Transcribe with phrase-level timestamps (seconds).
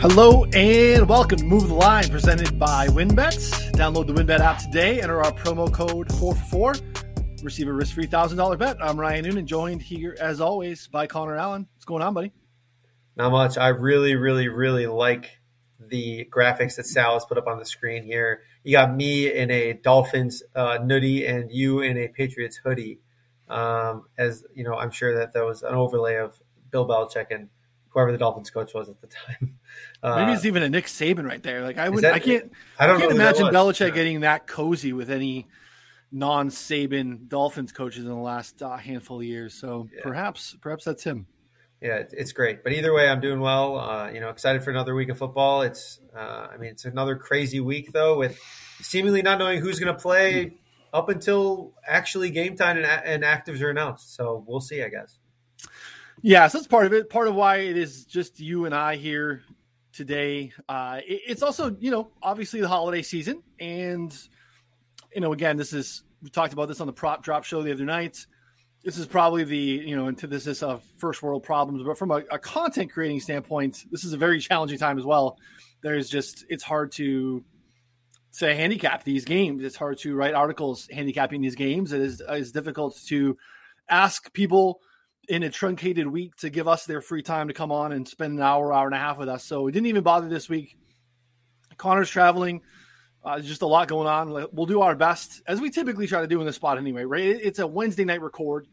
[0.00, 3.72] Hello and welcome to Move the Line presented by WynnBET.
[3.72, 6.74] Download the WynnBET app today, enter our promo code 444,
[7.42, 8.76] receive a risk free $1,000 bet.
[8.80, 11.66] I'm Ryan Noonan, joined here as always by Connor Allen.
[11.74, 12.32] What's going on, buddy?
[13.16, 13.58] Not much.
[13.58, 15.40] I really, really, really like
[15.80, 18.42] the graphics that Sal has put up on the screen here.
[18.62, 23.00] You got me in a Dolphins uh, nutty and you in a Patriots hoodie.
[23.48, 26.38] Um, as you know, I'm sure that that was an overlay of
[26.70, 27.48] Bill Belichick and
[27.98, 29.58] whoever the Dolphins coach was at the time.
[30.00, 31.62] Uh, Maybe it's even a Nick Saban right there.
[31.62, 33.94] Like I would, that, I can't, I don't I can't imagine Belichick yeah.
[33.94, 35.48] getting that cozy with any
[36.12, 39.54] non-Saban Dolphins coaches in the last uh, handful of years.
[39.54, 40.00] So yeah.
[40.04, 41.26] perhaps, perhaps that's him.
[41.80, 42.62] Yeah, it's great.
[42.62, 43.76] But either way, I'm doing well.
[43.76, 45.62] Uh, you know, excited for another week of football.
[45.62, 48.38] It's, uh, I mean, it's another crazy week though, with
[48.80, 50.54] seemingly not knowing who's going to play
[50.92, 54.14] up until actually game time and, and actives are announced.
[54.14, 55.17] So we'll see, I guess.
[56.22, 57.10] Yeah, so that's part of it.
[57.10, 59.42] Part of why it is just you and I here
[59.92, 60.52] today.
[60.68, 63.42] Uh, it, it's also, you know, obviously the holiday season.
[63.60, 64.16] And,
[65.14, 67.72] you know, again, this is, we talked about this on the prop drop show the
[67.72, 68.26] other night.
[68.84, 71.82] This is probably the, you know, antithesis of first world problems.
[71.84, 75.38] But from a, a content creating standpoint, this is a very challenging time as well.
[75.82, 77.44] There's just, it's hard to,
[78.30, 79.64] say handicap these games.
[79.64, 81.92] It's hard to write articles handicapping these games.
[81.92, 83.36] It is it's difficult to
[83.88, 84.80] ask people
[85.28, 88.38] in a truncated week to give us their free time to come on and spend
[88.38, 89.44] an hour, hour and a half with us.
[89.44, 90.76] So we didn't even bother this week.
[91.76, 92.62] Connor's traveling.
[93.24, 94.46] Uh, just a lot going on.
[94.52, 97.24] We'll do our best, as we typically try to do in this spot anyway, right?
[97.24, 98.66] It's a Wednesday night record.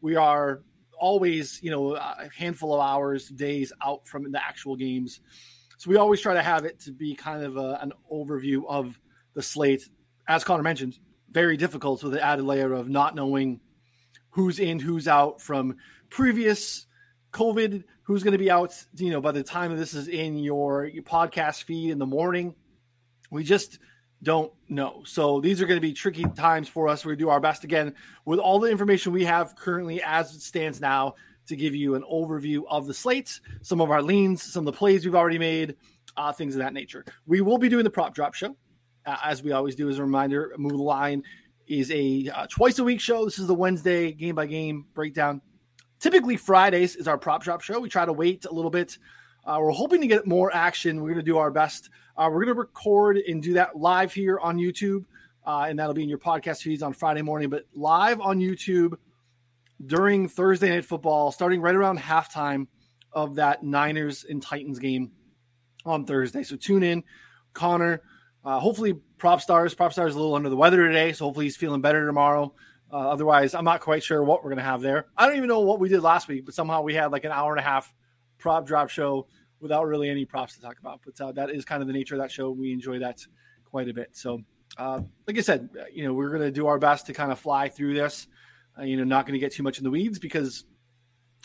[0.00, 0.62] We are
[0.98, 5.20] always, you know, a handful of hours, days out from the actual games.
[5.78, 8.98] So we always try to have it to be kind of a, an overview of
[9.34, 9.88] the slate.
[10.28, 10.98] As Connor mentioned,
[11.30, 13.60] very difficult with the added layer of not knowing
[14.30, 15.76] who's in, who's out from
[16.08, 16.86] previous
[17.32, 20.84] COVID, who's going to be out, you know, by the time this is in your,
[20.86, 22.54] your podcast feed in the morning.
[23.30, 23.78] We just
[24.22, 25.02] don't know.
[25.06, 27.04] So these are going to be tricky times for us.
[27.04, 30.80] We do our best again with all the information we have currently as it stands
[30.80, 31.14] now
[31.46, 34.78] to give you an overview of the slates, some of our leans, some of the
[34.78, 35.76] plays we've already made,
[36.16, 37.04] uh, things of that nature.
[37.26, 38.56] We will be doing the prop drop show.
[39.06, 41.24] Uh, as we always do, as a reminder, move the line
[41.70, 43.24] is a uh, twice a week show.
[43.24, 45.40] This is the Wednesday game by game breakdown.
[46.00, 47.78] Typically, Fridays is our prop shop show.
[47.78, 48.98] We try to wait a little bit.
[49.44, 51.00] Uh, we're hoping to get more action.
[51.00, 51.88] We're going to do our best.
[52.16, 55.04] Uh, we're going to record and do that live here on YouTube,
[55.46, 57.48] uh, and that'll be in your podcast feeds on Friday morning.
[57.48, 58.94] But live on YouTube
[59.86, 62.66] during Thursday night football, starting right around halftime
[63.12, 65.12] of that Niners and Titans game
[65.86, 66.42] on Thursday.
[66.42, 67.04] So tune in,
[67.52, 68.02] Connor.
[68.44, 69.74] Uh, hopefully, prop stars.
[69.74, 72.52] Prop stars is a little under the weather today, so hopefully he's feeling better tomorrow.
[72.92, 75.06] Uh, otherwise, I'm not quite sure what we're going to have there.
[75.16, 77.32] I don't even know what we did last week, but somehow we had like an
[77.32, 77.92] hour and a half
[78.38, 79.26] prop drop show
[79.60, 81.00] without really any props to talk about.
[81.04, 82.50] But uh, that is kind of the nature of that show.
[82.50, 83.24] We enjoy that
[83.64, 84.10] quite a bit.
[84.12, 84.40] So,
[84.76, 87.38] uh, like I said, you know, we're going to do our best to kind of
[87.38, 88.26] fly through this.
[88.78, 90.64] Uh, you know, not going to get too much in the weeds because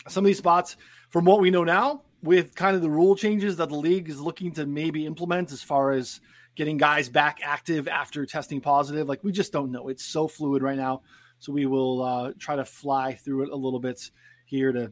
[0.08, 0.76] some of these spots,
[1.10, 4.20] from what we know now, with kind of the rule changes that the league is
[4.20, 6.20] looking to maybe implement as far as
[6.56, 9.08] getting guys back active after testing positive.
[9.08, 9.88] Like we just don't know.
[9.88, 11.02] It's so fluid right now.
[11.38, 14.10] So we will uh, try to fly through it a little bit
[14.46, 14.90] here to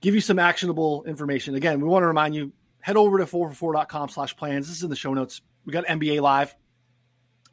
[0.00, 1.54] give you some actionable information.
[1.54, 4.68] Again, we want to remind you head over to 4for4.com slash plans.
[4.68, 5.40] This is in the show notes.
[5.64, 6.54] We got NBA live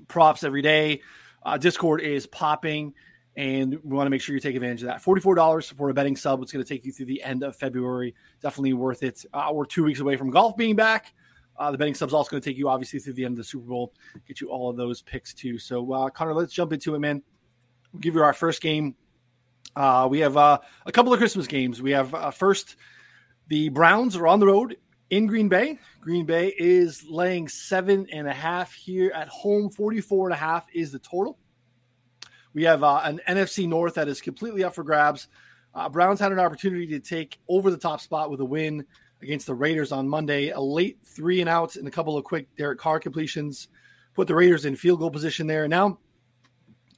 [0.08, 1.02] props every day.
[1.44, 2.94] Uh, Discord is popping
[3.38, 5.04] and we want to make sure you take advantage of that.
[5.04, 6.42] $44 for a betting sub.
[6.42, 8.16] It's going to take you through the end of February.
[8.42, 9.26] Definitely worth it.
[9.34, 11.14] Uh, we're two weeks away from golf being back.
[11.58, 13.44] Uh, the betting sub's also going to take you obviously through the end of the
[13.44, 13.94] Super Bowl,
[14.28, 15.58] get you all of those picks too.
[15.58, 17.24] So, uh, Connor, let's jump into it, man.
[17.94, 18.96] We'll give you our first game.
[19.76, 21.82] Uh, we have uh, a couple of Christmas games.
[21.82, 22.76] We have uh, first
[23.48, 24.78] the Browns are on the road
[25.10, 25.80] in Green Bay.
[26.02, 29.70] Green Bay is laying seven and a half here at home.
[29.70, 31.38] 44 and a half is the total.
[32.54, 35.28] We have uh, an AFC North that is completely up for grabs.
[35.92, 38.86] Browns had an opportunity to take over the top spot with a win
[39.26, 40.50] against the Raiders on Monday.
[40.50, 43.68] A late three and out and a couple of quick Derek Carr completions
[44.14, 45.68] put the Raiders in field goal position there.
[45.68, 46.00] Now,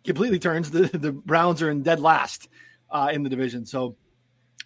[0.06, 0.70] completely turns.
[0.72, 2.50] The, the Browns are in dead last
[2.92, 3.66] uh, in the division.
[3.66, 3.96] So,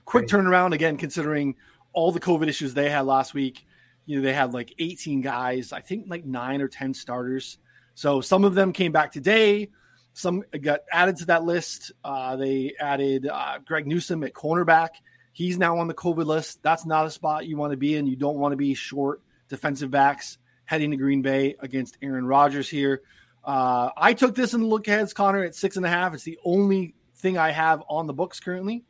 [0.06, 1.56] quick turnaround again, considering
[1.94, 3.66] all the COVID issues they had last week.
[4.06, 7.60] You know, they had like 18 guys, I think like nine or 10 starters.
[7.94, 9.70] So, some of them came back today.
[10.14, 11.92] Some got added to that list.
[12.04, 14.90] Uh, they added uh, Greg Newsome at cornerback.
[15.34, 16.62] He's now on the COVID list.
[16.62, 18.08] That's not a spot you want to be in.
[18.08, 22.70] You don't want to be short defensive backs heading to Green Bay against Aaron Rodgers
[22.70, 23.02] here.
[23.44, 26.14] Uh, I took this in the look aheads, Connor, at six and a half.
[26.14, 28.84] It's the only thing I have on the books currently.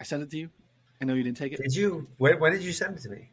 [0.00, 0.50] I sent it to you.
[1.00, 1.60] I know you didn't take it.
[1.62, 2.06] Did you?
[2.18, 3.30] When did you send it to me?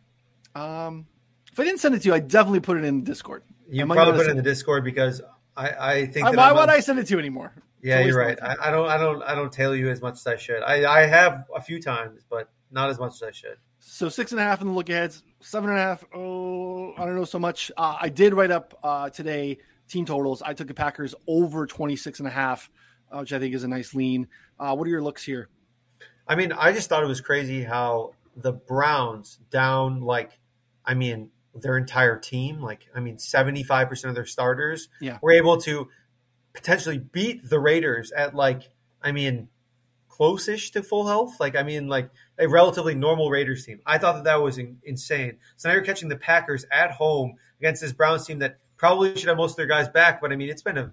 [0.55, 1.07] Um,
[1.51, 3.43] if I didn't send it to you, I definitely put it in the Discord.
[3.69, 5.21] You probably put it in the Discord because
[5.55, 6.25] I, I think.
[6.27, 7.53] I, why would I send it to you anymore?
[7.81, 8.37] Yeah, you're right.
[8.41, 8.89] I, I, don't.
[8.89, 9.23] I don't.
[9.23, 10.61] I don't tail you as much as I should.
[10.63, 13.57] I, I have a few times, but not as much as I should.
[13.79, 16.03] So six and a half in the look aheads, seven and a half.
[16.13, 17.71] Oh, I don't know so much.
[17.77, 20.41] Uh, I did write up uh, today team totals.
[20.41, 22.69] I took the Packers over 26 and a half,
[23.11, 24.27] uh, which I think is a nice lean.
[24.59, 25.49] Uh, what are your looks here?
[26.27, 30.39] I mean, I just thought it was crazy how the Browns down like,
[30.85, 35.17] I mean, their entire team, like, I mean, 75% of their starters yeah.
[35.21, 35.89] were able to
[36.59, 38.69] potentially beat the Raiders at like,
[39.01, 39.47] I mean,
[40.09, 41.39] close-ish to full health.
[41.39, 43.79] Like, I mean, like a relatively normal Raiders team.
[43.85, 45.37] I thought that that was in, insane.
[45.55, 49.29] So now you're catching the Packers at home against this Browns team that probably should
[49.29, 50.19] have most of their guys back.
[50.19, 50.91] But I mean, it's been a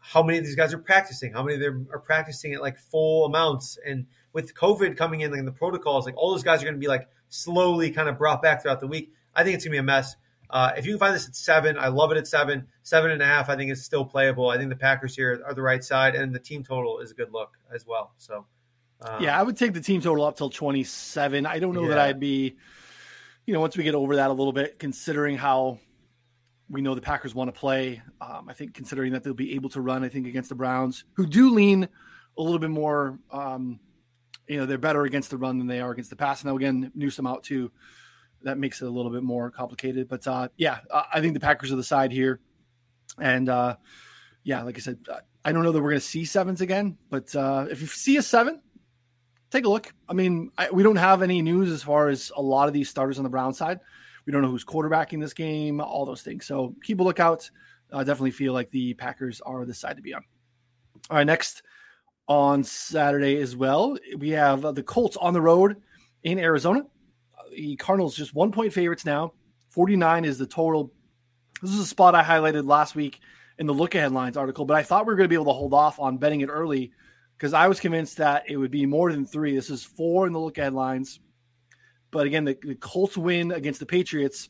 [0.00, 1.32] how many of these guys are practicing?
[1.32, 3.78] How many of them are practicing at like full amounts?
[3.86, 6.80] And with COVID coming in and the protocols, like all those guys are going to
[6.80, 9.12] be like slowly kind of brought back throughout the week.
[9.34, 10.16] I think it's going to be a mess.
[10.50, 12.68] Uh, if you can find this at seven, I love it at seven.
[12.82, 14.50] Seven and a half, I think is still playable.
[14.50, 17.14] I think the Packers here are the right side, and the team total is a
[17.14, 18.12] good look as well.
[18.18, 18.46] So,
[19.00, 21.46] um, yeah, I would take the team total up till twenty-seven.
[21.46, 21.88] I don't know yeah.
[21.88, 22.56] that I'd be,
[23.46, 25.78] you know, once we get over that a little bit, considering how
[26.68, 28.02] we know the Packers want to play.
[28.20, 31.04] Um, I think considering that they'll be able to run, I think against the Browns,
[31.14, 31.88] who do lean
[32.36, 33.18] a little bit more.
[33.30, 33.80] Um,
[34.46, 36.44] you know, they're better against the run than they are against the pass.
[36.44, 37.72] Now again, Newsome out too
[38.44, 40.08] that makes it a little bit more complicated.
[40.08, 40.78] But uh, yeah,
[41.12, 42.40] I think the Packers are the side here,
[43.18, 43.76] and uh,
[44.44, 44.98] yeah, like I said,
[45.44, 48.16] I don't know that we're going to see sevens again, but uh, if you see
[48.16, 48.62] a seven,
[49.50, 49.92] take a look.
[50.08, 52.88] I mean, I, we don't have any news as far as a lot of these
[52.88, 53.80] starters on the Brown side.
[54.26, 56.46] We don't know who's quarterbacking this game, all those things.
[56.46, 57.50] So keep a lookout.
[57.92, 60.24] I definitely feel like the Packers are the side to be on.
[61.10, 61.62] All right, next
[62.26, 65.76] on Saturday as well, we have the Colts on the road
[66.22, 66.86] in Arizona
[67.54, 69.32] the Cardinals just one point favorites now.
[69.70, 70.92] 49 is the total.
[71.62, 73.20] This is a spot I highlighted last week
[73.58, 75.46] in the look ahead lines article, but I thought we were going to be able
[75.46, 76.92] to hold off on betting it early
[77.36, 79.54] because I was convinced that it would be more than three.
[79.54, 81.20] This is four in the look ahead lines.
[82.10, 84.48] But again, the, the Colts win against the Patriots.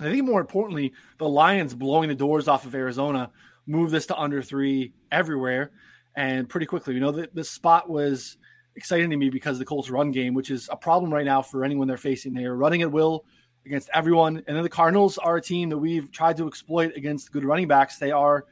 [0.00, 3.30] I think more importantly, the Lions blowing the doors off of Arizona
[3.66, 5.72] move this to under three everywhere
[6.14, 6.94] and pretty quickly.
[6.94, 8.36] We know that this spot was
[8.76, 11.64] exciting to me because the Colts run game, which is a problem right now for
[11.64, 12.32] anyone they're facing.
[12.32, 13.24] They are running at will
[13.66, 14.42] against everyone.
[14.46, 17.68] And then the Cardinals are a team that we've tried to exploit against good running
[17.68, 17.98] backs.
[17.98, 18.46] They are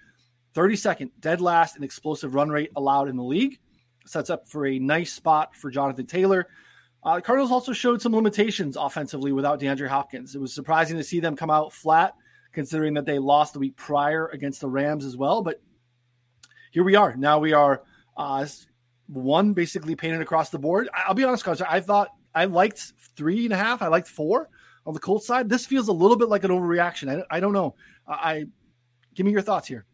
[0.54, 3.58] 32nd, dead last in explosive run rate allowed in the league.
[4.06, 6.48] Sets up for a nice spot for Jonathan Taylor.
[7.02, 10.34] Uh, the Cardinals also showed some limitations offensively without DeAndre Hopkins.
[10.34, 12.14] It was surprising to see them come out flat,
[12.52, 15.42] considering that they lost the week prior against the Rams as well.
[15.42, 15.62] But
[16.72, 17.16] here we are.
[17.16, 17.82] Now we are
[18.16, 18.46] uh,
[19.12, 20.88] one basically painted across the board.
[20.94, 21.60] I'll be honest, guys.
[21.60, 23.82] I thought I liked three and a half.
[23.82, 24.48] I liked four
[24.86, 25.48] on the Colts side.
[25.48, 27.24] This feels a little bit like an overreaction.
[27.30, 27.74] I, I don't know.
[28.06, 28.46] I
[29.14, 29.84] give me your thoughts here.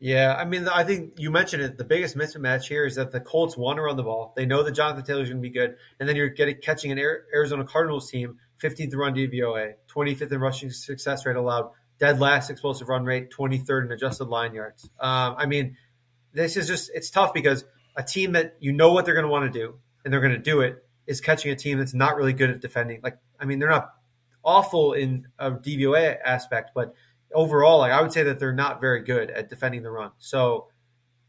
[0.00, 1.78] Yeah, I mean, I think you mentioned it.
[1.78, 4.34] The biggest mismatch here is that the Colts want to run the ball.
[4.36, 6.92] They know that Jonathan Taylor is going to be good, and then you're getting catching
[6.92, 12.50] an Arizona Cardinals team, 15th run DVOA, 25th in rushing success rate allowed, dead last
[12.50, 14.84] explosive run rate, 23rd in adjusted line yards.
[15.00, 15.76] Um, I mean,
[16.34, 17.64] this is just it's tough because
[17.96, 20.32] a team that you know what they're going to want to do and they're going
[20.32, 23.00] to do it is catching a team that's not really good at defending.
[23.02, 23.90] Like, I mean, they're not
[24.44, 26.94] awful in a DVOA aspect, but
[27.32, 30.12] overall, like I would say that they're not very good at defending the run.
[30.18, 30.68] So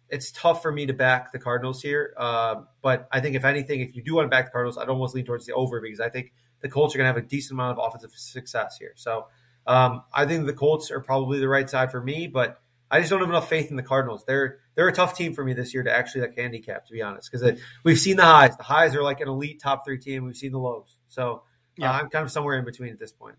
[0.10, 2.14] it's tough for me to back the Cardinals here.
[2.18, 4.90] Uh, but I think if anything, if you do want to back the Cardinals, I'd
[4.90, 6.32] almost lean towards the over because I think
[6.62, 8.94] the Colts are going to have a decent amount of offensive success here.
[8.96, 9.28] So
[9.68, 13.10] um, I think the Colts are probably the right side for me, but I just
[13.10, 14.24] don't have enough faith in the Cardinals.
[14.26, 17.02] They're they're a tough team for me this year to actually like handicap, to be
[17.02, 18.56] honest, because we've seen the highs.
[18.58, 20.26] The highs are like an elite top three team.
[20.26, 21.44] We've seen the lows, so
[21.78, 21.92] yeah.
[21.92, 23.36] Uh, I'm kind of somewhere in between at this point.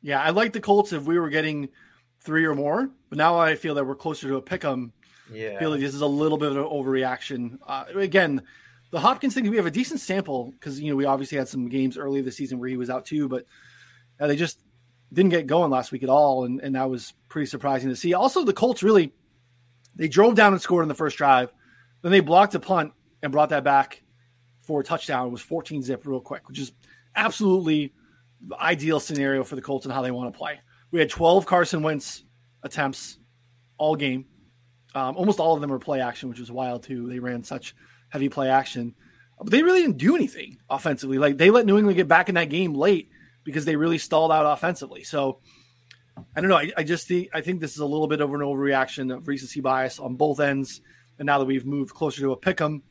[0.00, 1.68] Yeah, I like the Colts if we were getting
[2.20, 4.92] three or more, but now I feel that we're closer to a pick 'em.
[5.32, 7.58] Yeah, I feel like this is a little bit of an overreaction.
[7.66, 8.42] Uh, again,
[8.90, 11.68] the Hopkins thing, we have a decent sample because you know we obviously had some
[11.68, 13.44] games early this season where he was out too, but
[14.18, 14.58] uh, they just
[15.12, 18.14] didn't get going last week at all, and, and that was pretty surprising to see.
[18.14, 19.12] Also, the Colts really
[19.98, 21.52] they drove down and scored in the first drive,
[22.02, 24.02] then they blocked a punt and brought that back
[24.62, 25.26] for a touchdown.
[25.26, 26.72] It was 14 zip real quick, which is
[27.16, 27.92] absolutely
[28.46, 30.60] the ideal scenario for the Colts and how they want to play.
[30.92, 32.24] We had 12 Carson Wentz
[32.62, 33.18] attempts
[33.76, 34.26] all game.
[34.94, 37.08] Um, almost all of them were play action, which was wild too.
[37.08, 37.74] They ran such
[38.08, 38.94] heavy play action,
[39.38, 41.18] but they really didn't do anything offensively.
[41.18, 43.10] Like they let New England get back in that game late
[43.48, 45.04] because they really stalled out offensively.
[45.04, 45.38] So
[46.36, 46.58] I don't know.
[46.58, 49.26] I, I just think I think this is a little bit of an overreaction of
[49.26, 50.82] recency bias on both ends.
[51.18, 52.82] And now that we've moved closer to a pick 'em,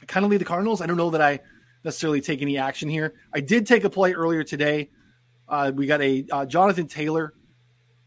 [0.00, 0.80] I kind of lead the Cardinals.
[0.80, 1.40] I don't know that I
[1.82, 3.14] necessarily take any action here.
[3.34, 4.90] I did take a play earlier today
[5.48, 7.34] Uh, we got a uh, Jonathan Taylor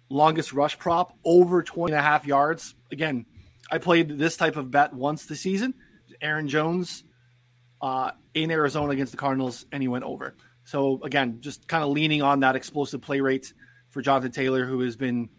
[0.10, 2.74] longest rush prop over 20 and a half yards.
[2.92, 3.25] Again,
[3.70, 5.74] I played this type of bet once this season.
[6.22, 7.04] Aaron Jones
[7.82, 10.36] uh, in Arizona against the Cardinals, and he went over.
[10.65, 13.53] So again, just kind of leaning on that explosive play rate
[13.89, 15.29] for Jonathan Taylor, who has been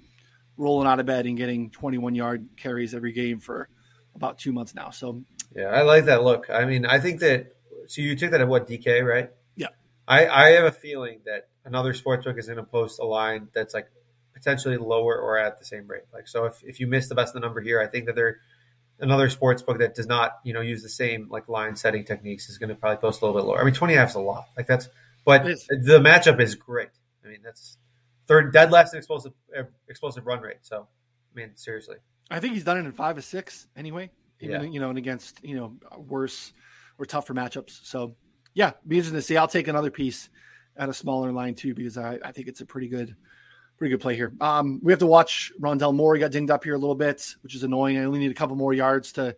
[0.56, 3.68] rolling out of bed and getting 21 yard carries every game for
[4.14, 4.90] about two months now.
[4.90, 5.22] So
[5.54, 6.50] yeah, I like that look.
[6.50, 7.54] I mean, I think that
[7.86, 9.30] so you took that at what DK, right?
[9.56, 9.68] Yeah.
[10.06, 13.74] I I have a feeling that another sportsbook is going to post a line that's
[13.74, 13.88] like
[14.34, 16.04] potentially lower or at the same rate.
[16.12, 18.14] Like so, if if you miss the best of the number here, I think that
[18.14, 18.38] they're
[19.00, 22.48] another sports book that does not you know use the same like line setting techniques
[22.48, 23.60] is going to probably post a little bit lower.
[23.60, 24.46] I mean, twenty half is a lot.
[24.56, 24.88] Like that's
[25.24, 26.90] but the matchup is great.
[27.24, 27.78] I mean, that's
[28.26, 30.58] third dead last in explosive uh, explosive run rate.
[30.62, 30.86] So,
[31.34, 31.96] I mean, seriously,
[32.30, 34.10] I think he's done it in five or six anyway.
[34.40, 34.68] Even, yeah.
[34.68, 36.52] you know, and against you know worse
[36.98, 37.84] or tougher matchups.
[37.84, 38.16] So,
[38.52, 39.36] yeah, be interesting to see.
[39.36, 40.28] I'll take another piece
[40.76, 43.16] at a smaller line too because I, I think it's a pretty good
[43.76, 44.32] pretty good play here.
[44.40, 46.14] Um, we have to watch Rondale Moore.
[46.14, 47.98] He got dinged up here a little bit, which is annoying.
[47.98, 49.36] I only need a couple more yards to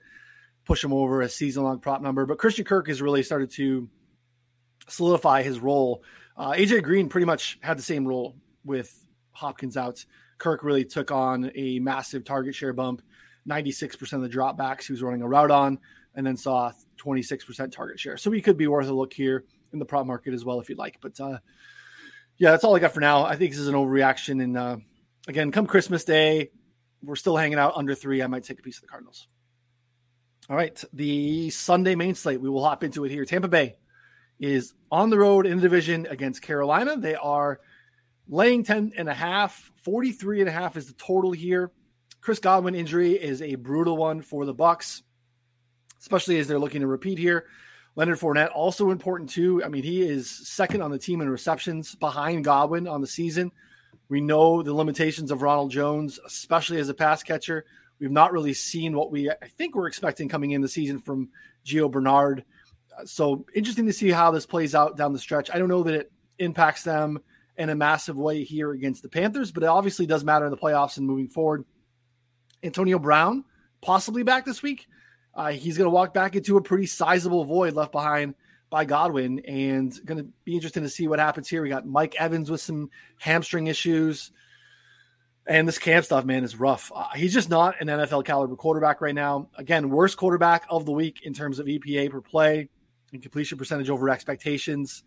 [0.64, 2.26] push him over a season long prop number.
[2.26, 3.88] But Christian Kirk has really started to
[4.88, 6.02] solidify his role.
[6.36, 8.92] Uh, AJ Green pretty much had the same role with
[9.32, 10.04] Hopkins out.
[10.38, 13.02] Kirk really took on a massive target share bump,
[13.48, 15.78] 96% of the dropbacks he was running a route on,
[16.14, 18.16] and then saw 26% target share.
[18.16, 20.68] So he could be worth a look here in the prop market as well if
[20.68, 20.98] you'd like.
[21.00, 21.38] But uh,
[22.38, 23.24] yeah, that's all I got for now.
[23.24, 24.42] I think this is an overreaction.
[24.42, 24.76] And uh,
[25.26, 26.50] again, come Christmas Day,
[27.02, 28.22] we're still hanging out under three.
[28.22, 29.28] I might take a piece of the Cardinals.
[30.48, 32.40] All right, the Sunday main slate.
[32.40, 33.24] We will hop into it here.
[33.24, 33.76] Tampa Bay
[34.38, 36.96] is on the road in the division against Carolina.
[36.96, 37.60] They are
[38.28, 39.72] laying 10 and a half.
[39.82, 41.70] 43 and a half is the total here.
[42.20, 45.02] Chris Godwin injury is a brutal one for the Bucs,
[46.00, 47.46] especially as they're looking to repeat here.
[47.94, 49.62] Leonard Fournette also important too.
[49.64, 53.52] I mean, he is second on the team in receptions behind Godwin on the season.
[54.08, 57.64] We know the limitations of Ronald Jones, especially as a pass catcher.
[57.98, 61.30] We've not really seen what we I think we're expecting coming in the season from
[61.64, 62.44] Gio Bernard.
[63.04, 65.50] So interesting to see how this plays out down the stretch.
[65.52, 67.20] I don't know that it impacts them
[67.56, 70.56] in a massive way here against the Panthers, but it obviously does matter in the
[70.56, 71.64] playoffs and moving forward.
[72.62, 73.44] Antonio Brown
[73.80, 74.86] possibly back this week.
[75.34, 78.34] Uh, he's going to walk back into a pretty sizable void left behind
[78.68, 81.62] by Godwin, and going to be interesting to see what happens here.
[81.62, 84.32] We got Mike Evans with some hamstring issues,
[85.46, 86.90] and this Cam stuff, man, is rough.
[86.94, 89.48] Uh, he's just not an NFL caliber quarterback right now.
[89.56, 92.68] Again, worst quarterback of the week in terms of EPA per play
[93.16, 95.02] and completion percentage over expectations.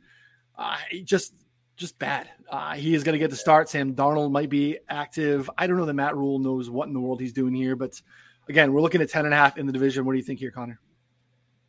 [0.57, 1.33] Uh, just
[1.77, 2.29] just bad.
[2.49, 3.69] Uh, he is going to get the start.
[3.69, 5.49] Sam Darnold might be active.
[5.57, 8.01] I don't know that Matt Rhule knows what in the world he's doing here, but
[8.49, 10.05] again, we're looking at 10 and a half in the division.
[10.05, 10.79] What do you think here, Connor?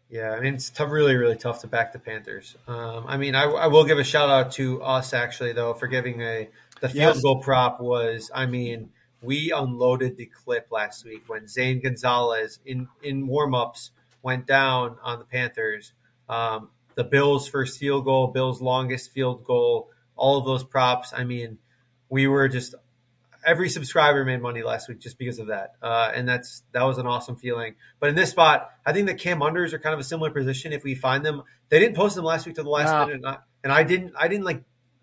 [0.08, 2.56] Yeah, I mean, it's tough, really, really tough to back the Panthers.
[2.66, 5.86] Um, I mean, I, I, will give a shout out to us actually, though, for
[5.86, 6.48] giving a
[6.80, 7.22] the field yes.
[7.22, 8.90] goal prop was, I mean,
[9.22, 13.90] we unloaded the clip last week when Zane Gonzalez in in warmups
[14.22, 15.92] went down on the Panthers.
[16.30, 21.12] Um, the Bills' first field goal, Bills' longest field goal, all of those props.
[21.14, 21.58] I mean,
[22.08, 22.74] we were just
[23.44, 26.98] every subscriber made money last week just because of that, uh, and that's that was
[26.98, 27.74] an awesome feeling.
[27.98, 30.72] But in this spot, I think the Cam unders are kind of a similar position.
[30.72, 33.26] If we find them, they didn't post them last week to the last minute, and
[33.26, 34.14] I, and I didn't.
[34.16, 34.62] I didn't like.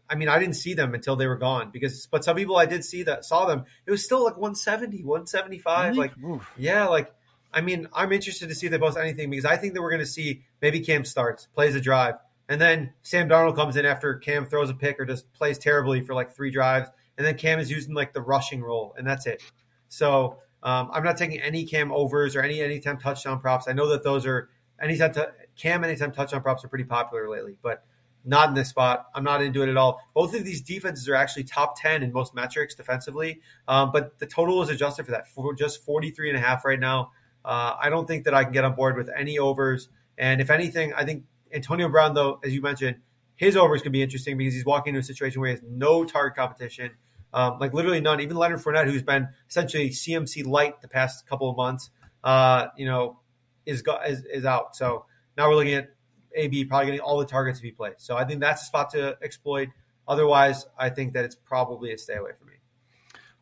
[0.09, 2.65] I mean, I didn't see them until they were gone because, but some people I
[2.65, 3.65] did see that saw them.
[3.85, 5.89] It was still like 170, 175.
[5.89, 5.97] Really?
[5.97, 6.49] Like, Oof.
[6.55, 7.13] yeah, like,
[7.57, 9.89] I mean, I'm interested to see if they post anything because I think that we're
[9.89, 12.13] going to see maybe Cam starts, plays a drive,
[12.47, 16.01] and then Sam Darnold comes in after Cam throws a pick or just plays terribly
[16.01, 16.87] for like three drives,
[17.17, 19.41] and then Cam is using like the rushing role, and that's it.
[19.89, 23.67] So um, I'm not taking any Cam overs or any anytime touchdown props.
[23.67, 24.49] I know that those are
[24.79, 27.83] anytime to, Cam anytime touchdown props are pretty popular lately, but
[28.23, 29.07] not in this spot.
[29.15, 29.99] I'm not into it at all.
[30.13, 34.27] Both of these defenses are actually top 10 in most metrics defensively, um, but the
[34.27, 37.13] total is adjusted for that for just 43 and a half right now.
[37.47, 39.89] Uh, I don't think that I can get on board with any overs.
[40.17, 41.23] And if anything, I think
[41.53, 42.97] Antonio Brown, though, as you mentioned,
[43.35, 46.03] his overs can be interesting because he's walking into a situation where he has no
[46.03, 46.91] target competition
[47.33, 48.19] um, like literally none.
[48.21, 51.89] Even Leonard Fournette, who's been essentially CMC light the past couple of months,
[52.23, 53.19] uh, you know,
[53.65, 54.75] is, is is out.
[54.75, 55.05] So
[55.37, 55.89] now we're looking at
[56.35, 57.95] AB probably getting all the targets if he plays.
[57.97, 59.69] So I think that's a spot to exploit.
[60.07, 62.53] Otherwise, I think that it's probably a stay away for me.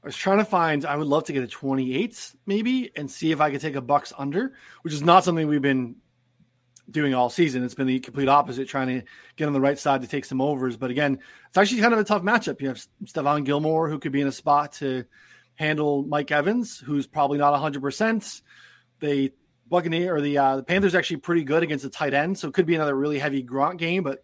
[0.06, 0.86] I was trying to find.
[0.86, 3.82] I would love to get a 28 maybe and see if I could take a
[3.82, 5.96] Bucs under, which is not something we've been
[6.92, 7.64] doing all season.
[7.64, 10.42] It's been the complete opposite, trying to get on the right side to take some
[10.42, 10.78] overs.
[10.78, 12.62] But again, it's actually kind of a tough matchup.
[12.62, 15.06] You have Stephon Gilmore, who could be in a spot to
[15.56, 18.42] handle Mike Evans, who's probably not 100%.
[19.00, 19.34] The
[19.68, 22.54] Buccaneer or the, uh, the Panthers actually pretty good against the tight end, so it
[22.54, 24.04] could be another really heavy Gronk game.
[24.04, 24.24] But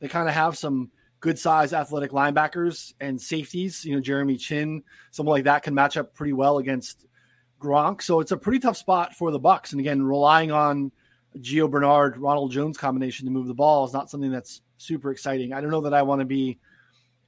[0.00, 0.90] they kind of have some
[1.22, 3.84] good size athletic linebackers and safeties.
[3.86, 7.06] You know, Jeremy Chinn, someone like that can match up pretty well against
[7.58, 8.02] Gronk.
[8.02, 9.70] So it's a pretty tough spot for the Bucs.
[9.70, 10.92] And again, relying on
[11.38, 15.54] Gio Bernard, Ronald Jones combination to move the ball is not something that's super exciting.
[15.54, 16.58] I don't know that I want to be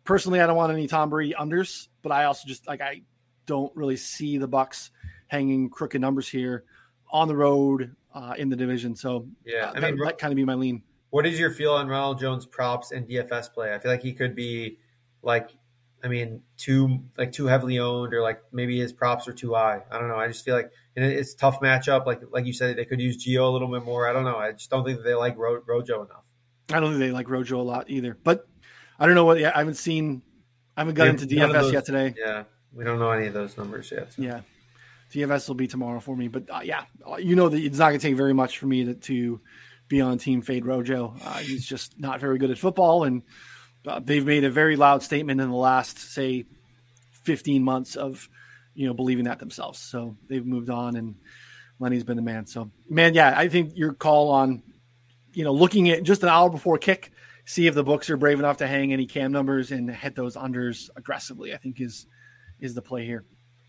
[0.02, 0.40] personally.
[0.40, 3.02] I don't want any Tom Brady unders, but I also just like I
[3.46, 4.90] don't really see the Bucks
[5.28, 6.64] hanging crooked numbers here
[7.10, 8.96] on the road uh, in the division.
[8.96, 10.82] So yeah, uh, I mean that, that kind of be my lean.
[11.14, 13.73] What is your feel on Ronald Jones props and DFS play?
[13.73, 14.80] I feel like he could be
[15.23, 15.49] like,
[16.02, 19.83] I mean, too like too heavily owned, or like maybe his props are too high.
[19.92, 20.16] I don't know.
[20.16, 22.04] I just feel like and it's tough matchup.
[22.04, 24.09] Like like you said, they could use Gio a little bit more.
[24.09, 24.38] I don't know.
[24.38, 26.25] I just don't think they like Ro- Rojo enough.
[26.73, 28.18] I don't think they like Rojo a lot either.
[28.25, 28.49] But
[28.99, 29.38] I don't know what.
[29.38, 30.21] Yeah, I haven't seen.
[30.76, 32.14] I haven't got yeah, into DFS those, yet today.
[32.18, 32.42] Yeah,
[32.73, 34.14] we don't know any of those numbers yet.
[34.14, 34.23] So.
[34.23, 34.40] Yeah,
[35.12, 36.26] DFS will be tomorrow for me.
[36.26, 36.87] But uh, yeah,
[37.21, 39.40] you know that it's not going to take very much for me to, to
[39.88, 41.14] be on Team Fade Rojo.
[41.24, 43.22] Uh, he's just not very good at football, and
[43.86, 46.44] uh, they've made a very loud statement in the last, say,
[47.24, 48.28] 15 months of,
[48.74, 49.78] you know, believing that themselves.
[49.78, 51.16] So they've moved on, and
[51.78, 52.46] Lenny's been the man.
[52.46, 54.62] So, man, yeah, I think your call on,
[55.32, 57.12] you know, looking at just an hour before kick,
[57.44, 60.36] see if the books are brave enough to hang any cam numbers and hit those
[60.36, 61.52] unders aggressively.
[61.52, 62.06] I think is
[62.60, 63.24] is the play here.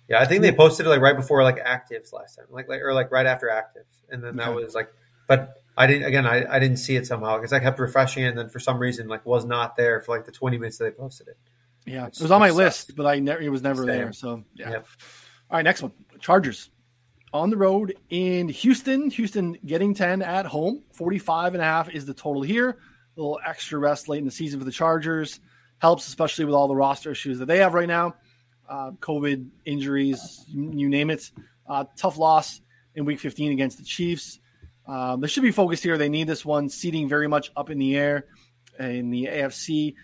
[0.08, 2.82] Yeah, I think they posted it like right before like actives last time, like like
[2.82, 4.64] or like right after actives, and then that okay.
[4.64, 4.90] was like,
[5.28, 6.26] but I didn't again.
[6.26, 8.80] I, I didn't see it somehow because I kept refreshing it, and then for some
[8.80, 11.38] reason, like was not there for like the twenty minutes that they posted it.
[11.86, 13.88] Yeah, it was on my list, but I never it was never Same.
[13.88, 14.14] there.
[14.14, 14.76] So yeah.
[14.76, 14.84] All
[15.52, 15.92] right, next one.
[16.20, 16.70] Chargers
[17.36, 19.10] on the road in Houston.
[19.12, 20.84] Houston getting 10 at home.
[20.94, 22.70] 45 and a half is the total here.
[22.70, 25.42] A little extra rest late in the season for the Chargers
[25.80, 28.16] helps, especially with all the roster issues that they have right now.
[28.68, 31.30] Uh, COVID injuries, you name it.
[31.68, 32.62] Uh, tough loss
[32.96, 34.40] in week 15 against the Chiefs.
[34.88, 35.98] Um, they should be focused here.
[35.98, 36.70] They need this one.
[36.70, 38.26] Seating very much up in the air
[38.80, 39.96] in the AFC.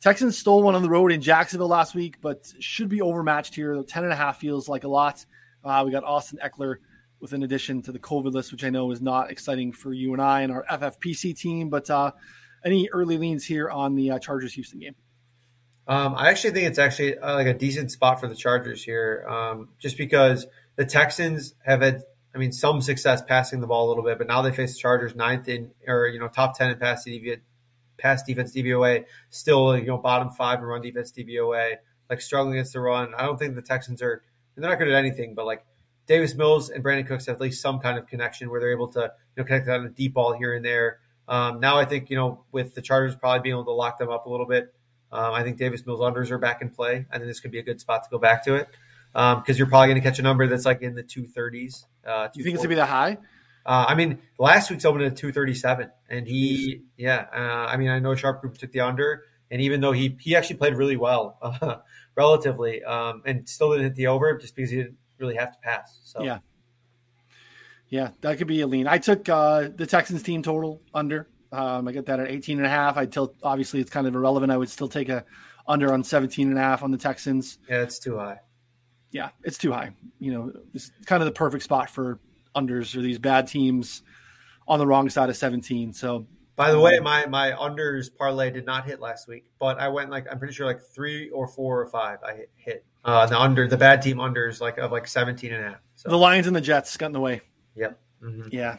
[0.00, 3.82] Texans stole one on the road in Jacksonville last week, but should be overmatched here.
[3.82, 5.24] Ten and a half feels like a lot.
[5.62, 6.76] Uh, we got Austin Ekeler
[7.20, 10.14] with an addition to the COVID list, which I know is not exciting for you
[10.14, 11.68] and I and our FFPC team.
[11.68, 12.12] But uh,
[12.64, 14.94] any early leans here on the uh, Chargers Houston game?
[15.86, 19.26] Um, I actually think it's actually uh, like a decent spot for the Chargers here,
[19.28, 22.02] um, just because the Texans have had
[22.34, 24.78] I mean, some success passing the ball a little bit, but now they face the
[24.78, 27.06] Chargers ninth in or you know top ten in pass
[27.98, 31.76] pass defense DVOA, still you know bottom five in run defense DVOA,
[32.08, 33.14] like struggling against the run.
[33.16, 34.22] I don't think the Texans are
[34.54, 35.64] and they're not good at anything, but like
[36.06, 38.88] Davis Mills and Brandin Cooks have at least some kind of connection where they're able
[38.88, 41.00] to you know connect on a deep ball here and there.
[41.26, 44.08] Um, now I think you know with the Chargers probably being able to lock them
[44.08, 44.72] up a little bit,
[45.10, 47.06] um, I think Davis Mills unders are back in play.
[47.10, 48.68] I think this could be a good spot to go back to it
[49.12, 51.84] because um, you're probably going to catch a number that's like in the 230s.
[52.06, 53.18] Uh, you think it's going to be that high?
[53.66, 57.98] Uh, I mean, last week's opened at 237, and he, yeah, uh, I mean, I
[57.98, 61.38] know Sharp Group took the under, and even though he he actually played really well,
[61.42, 61.76] uh,
[62.16, 65.58] relatively, um, and still didn't hit the over just because he didn't really have to
[65.58, 66.00] pass.
[66.04, 66.38] So yeah,
[67.88, 68.86] yeah, that could be a lean.
[68.86, 71.28] I took uh, the Texans team total under.
[71.52, 72.96] Um, I got that at 18 and a half.
[72.96, 73.36] I tilt.
[73.42, 74.52] Obviously, it's kind of irrelevant.
[74.52, 75.24] I would still take a
[75.68, 77.58] under on 17 and a half on the Texans.
[77.68, 78.38] Yeah, it's too high
[79.10, 79.90] yeah, it's too high.
[80.18, 82.18] You know, it's kind of the perfect spot for
[82.54, 84.02] unders or these bad teams
[84.66, 85.92] on the wrong side of 17.
[85.92, 89.88] So, by the way, my my unders parlay did not hit last week, but I
[89.88, 92.50] went like I'm pretty sure like three or four or five I hit.
[92.56, 92.84] hit.
[93.02, 95.80] Uh, the under the bad team unders like of like 17 and a half.
[95.94, 96.10] So.
[96.10, 97.40] The Lions and the Jets got in the way.
[97.76, 97.98] Yep.
[98.22, 98.48] Mm-hmm.
[98.52, 98.76] Yeah.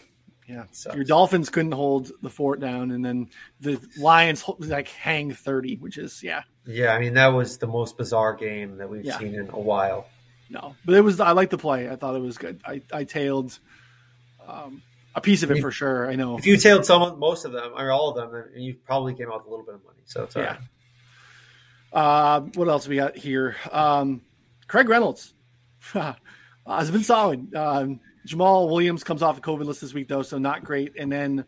[0.48, 0.65] Yeah.
[0.94, 3.30] Your Dolphins couldn't hold the fort down, and then
[3.62, 6.44] the Lions like hang 30, which is, yeah.
[6.65, 6.94] Yeah.
[6.94, 9.17] I mean, that was the most bizarre game that we've yeah.
[9.17, 10.08] seen in a while.
[10.52, 11.22] No, but it was.
[11.22, 11.90] I like the play.
[11.90, 12.60] I thought it was good.
[12.66, 13.58] I I tailed
[14.46, 14.82] um,
[15.16, 16.12] a piece of it for sure.
[16.12, 18.76] I know if you tailed some, of most of them or all of them, you
[18.86, 20.02] probably came out with a little bit of money.
[20.04, 20.58] So it's yeah.
[21.94, 23.56] Uh, what else we got here?
[23.72, 24.22] Um,
[24.68, 25.34] Craig Reynolds
[25.96, 26.14] uh,
[26.68, 27.56] has been solid.
[27.56, 30.94] Um, Jamaal Williams comes off the COVID list this week though, so not great.
[30.98, 31.46] And then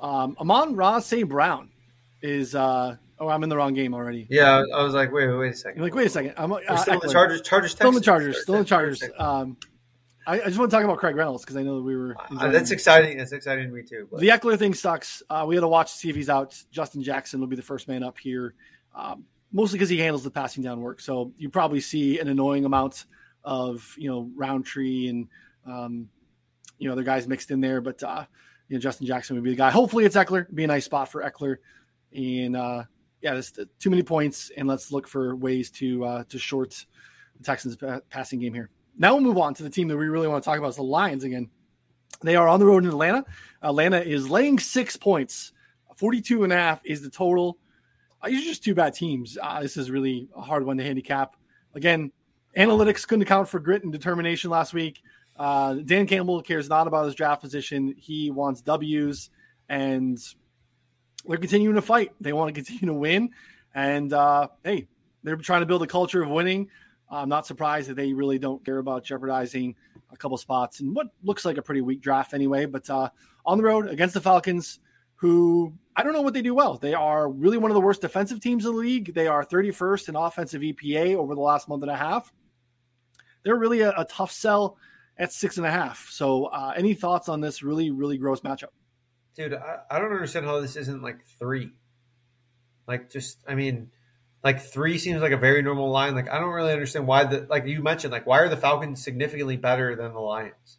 [0.00, 1.28] um, Amon-Ra St.
[1.28, 1.70] Brown
[2.20, 4.26] is uh, Oh, I'm in the wrong game already.
[4.30, 5.76] Yeah, I was like, wait, wait, a second.
[5.76, 6.32] You're like, wait a second.
[6.38, 7.42] I'm uh, still in the Chargers.
[7.42, 7.72] Chargers.
[7.72, 8.40] Still in the Chargers.
[8.40, 9.02] Still in the Chargers.
[9.18, 9.58] Um,
[10.26, 12.16] I, I, just want to talk about Craig Reynolds because I know that we were.
[12.38, 13.18] Uh, that's exciting.
[13.18, 14.08] That's exciting to me too.
[14.10, 14.20] But.
[14.20, 15.22] The Ekeler thing sucks.
[15.28, 16.56] Uh, we had to watch to see if he's out.
[16.70, 18.54] Justin Jackson will be the first man up here,
[18.94, 21.00] um, mostly because he handles the passing down work.
[21.00, 23.04] So you probably see an annoying amount
[23.44, 25.28] of you know Rountree and
[25.66, 26.08] um,
[26.78, 28.24] you know other guys mixed in there, but uh,
[28.68, 29.70] you know Justin Jackson would be the guy.
[29.70, 30.44] Hopefully it's Ekeler.
[30.44, 31.56] It'd be a nice spot for Eckler,
[32.14, 32.84] and uh,
[33.22, 36.86] yeah, there's too many points, and let's look for ways to uh, to short
[37.36, 37.76] the Texans'
[38.08, 38.70] passing game here.
[38.98, 40.76] Now we'll move on to the team that we really want to talk about is
[40.76, 41.48] the Lions again.
[42.22, 43.24] They are on the road in Atlanta.
[43.62, 45.52] Atlanta is laying six points.
[45.96, 47.58] 42 and a half is the total.
[48.22, 49.36] uh, these are just two bad teams.
[49.40, 51.36] Uh, this is really a hard one to handicap.
[51.74, 52.10] Again,
[52.56, 55.02] analytics couldn't account for grit and determination last week.
[55.38, 57.94] Uh, Dan Campbell cares not about his draft position.
[57.96, 59.30] He wants W's,
[59.68, 60.18] and
[61.26, 62.12] they're continuing to fight.
[62.20, 63.30] They want to continue to win.
[63.74, 64.88] And uh, hey,
[65.22, 66.68] they're trying to build a culture of winning.
[67.10, 69.74] I'm not surprised that they really don't care about jeopardizing
[70.12, 72.66] a couple spots in what looks like a pretty weak draft anyway.
[72.66, 73.10] But uh,
[73.44, 74.78] on the road against the Falcons,
[75.16, 76.78] who I don't know what they do well.
[76.78, 79.12] They are really one of the worst defensive teams in the league.
[79.12, 82.32] They are 31st in offensive EPA over the last month and a half.
[83.42, 84.78] They're really a, a tough sell
[85.18, 86.08] at six and a half.
[86.10, 88.68] So, uh, any thoughts on this really, really gross matchup?
[89.40, 91.72] Dude, I, I don't understand how this isn't like three.
[92.86, 93.90] Like, just, I mean,
[94.44, 96.14] like three seems like a very normal line.
[96.14, 99.02] Like, I don't really understand why the, like you mentioned, like, why are the Falcons
[99.02, 100.76] significantly better than the Lions?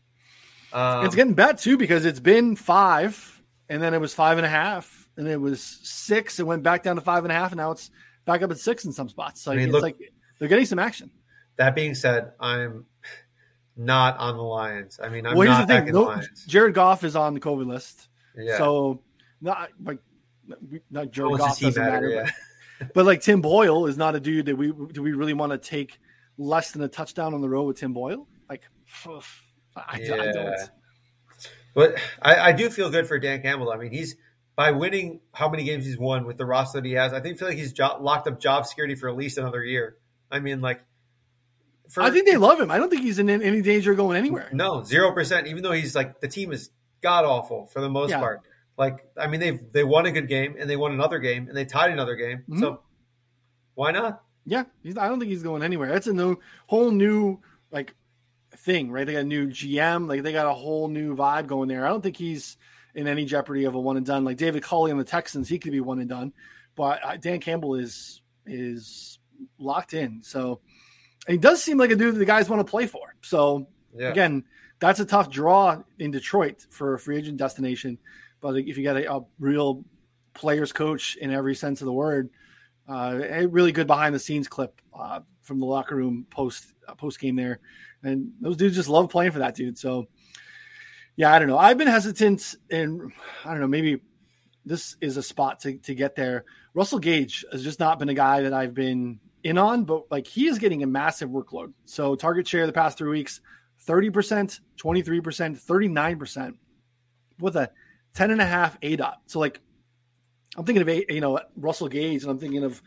[0.71, 4.45] Um, it's getting bet too because it's been five and then it was five and
[4.45, 6.39] a half and it was six.
[6.39, 7.89] It went back down to five and a half and now it's
[8.25, 9.41] back up at six in some spots.
[9.41, 9.97] So I mean, it's look, like
[10.37, 11.09] they're getting some action.
[11.57, 12.85] That being said, I'm
[13.75, 14.99] not on the Lions.
[15.01, 15.93] I mean, I'm well, not here's the thing.
[15.95, 18.07] No, Jared Goff is on the COVID list.
[18.37, 18.57] Yeah.
[18.57, 19.01] So
[19.41, 19.99] not like
[20.89, 21.91] not Jared Goff doesn't matter.
[21.91, 22.31] matter yeah.
[22.79, 25.51] but, but, like Tim Boyle is not a dude that we do we really want
[25.51, 25.99] to take
[26.37, 28.27] less than a touchdown on the road with Tim Boyle?
[28.49, 28.63] Like
[29.75, 30.13] I, yeah.
[30.13, 30.69] I don't.
[31.73, 33.71] But I, I do feel good for Dan Campbell.
[33.71, 34.15] I mean, he's
[34.55, 37.13] by winning how many games he's won with the roster that he has.
[37.13, 39.95] I think feel like he's jo- locked up job security for at least another year.
[40.29, 40.83] I mean, like
[41.89, 42.71] for, I think they love him.
[42.71, 44.49] I don't think he's in any danger of going anywhere.
[44.51, 45.47] No, zero percent.
[45.47, 46.69] Even though he's like the team is
[47.01, 48.19] god awful for the most yeah.
[48.19, 48.41] part.
[48.77, 51.55] Like I mean, they they won a good game and they won another game and
[51.55, 52.39] they tied another game.
[52.39, 52.59] Mm-hmm.
[52.59, 52.81] So
[53.75, 54.23] why not?
[54.45, 55.89] Yeah, I don't think he's going anywhere.
[55.89, 56.37] That's a new
[56.67, 57.39] whole new
[57.71, 57.95] like
[58.57, 59.05] thing, right?
[59.05, 61.85] They got a new GM, like they got a whole new vibe going there.
[61.85, 62.57] I don't think he's
[62.95, 64.23] in any jeopardy of a one and done.
[64.23, 66.33] Like David Culley on the Texans, he could be one and done,
[66.75, 69.19] but uh, Dan Campbell is is
[69.59, 70.23] locked in.
[70.23, 70.61] So
[71.27, 73.15] he does seem like a dude that the guys want to play for.
[73.21, 74.09] So yeah.
[74.09, 74.43] again,
[74.81, 77.99] that's a tough draw in Detroit for a free agent destination.
[78.41, 79.85] But if you got a, a real
[80.33, 82.31] players coach in every sense of the word,
[82.89, 86.95] uh, a really good behind the scenes clip uh, from the locker room post uh,
[86.95, 87.59] post game there,
[88.03, 89.77] and those dudes just love playing for that dude.
[89.77, 90.07] So
[91.15, 91.59] yeah, I don't know.
[91.59, 93.13] I've been hesitant, and
[93.45, 93.67] I don't know.
[93.67, 94.01] Maybe
[94.65, 96.43] this is a spot to to get there.
[96.73, 100.25] Russell Gage has just not been a guy that I've been in on, but like
[100.25, 101.73] he is getting a massive workload.
[101.85, 103.41] So target share the past three weeks
[103.87, 105.21] 30%, 23%,
[105.59, 106.53] 39%
[107.39, 107.71] with a
[108.13, 109.15] 10 and a half aDOT.
[109.25, 109.59] So like
[110.57, 112.81] I'm thinking of a, you know Russell Gage and I'm thinking of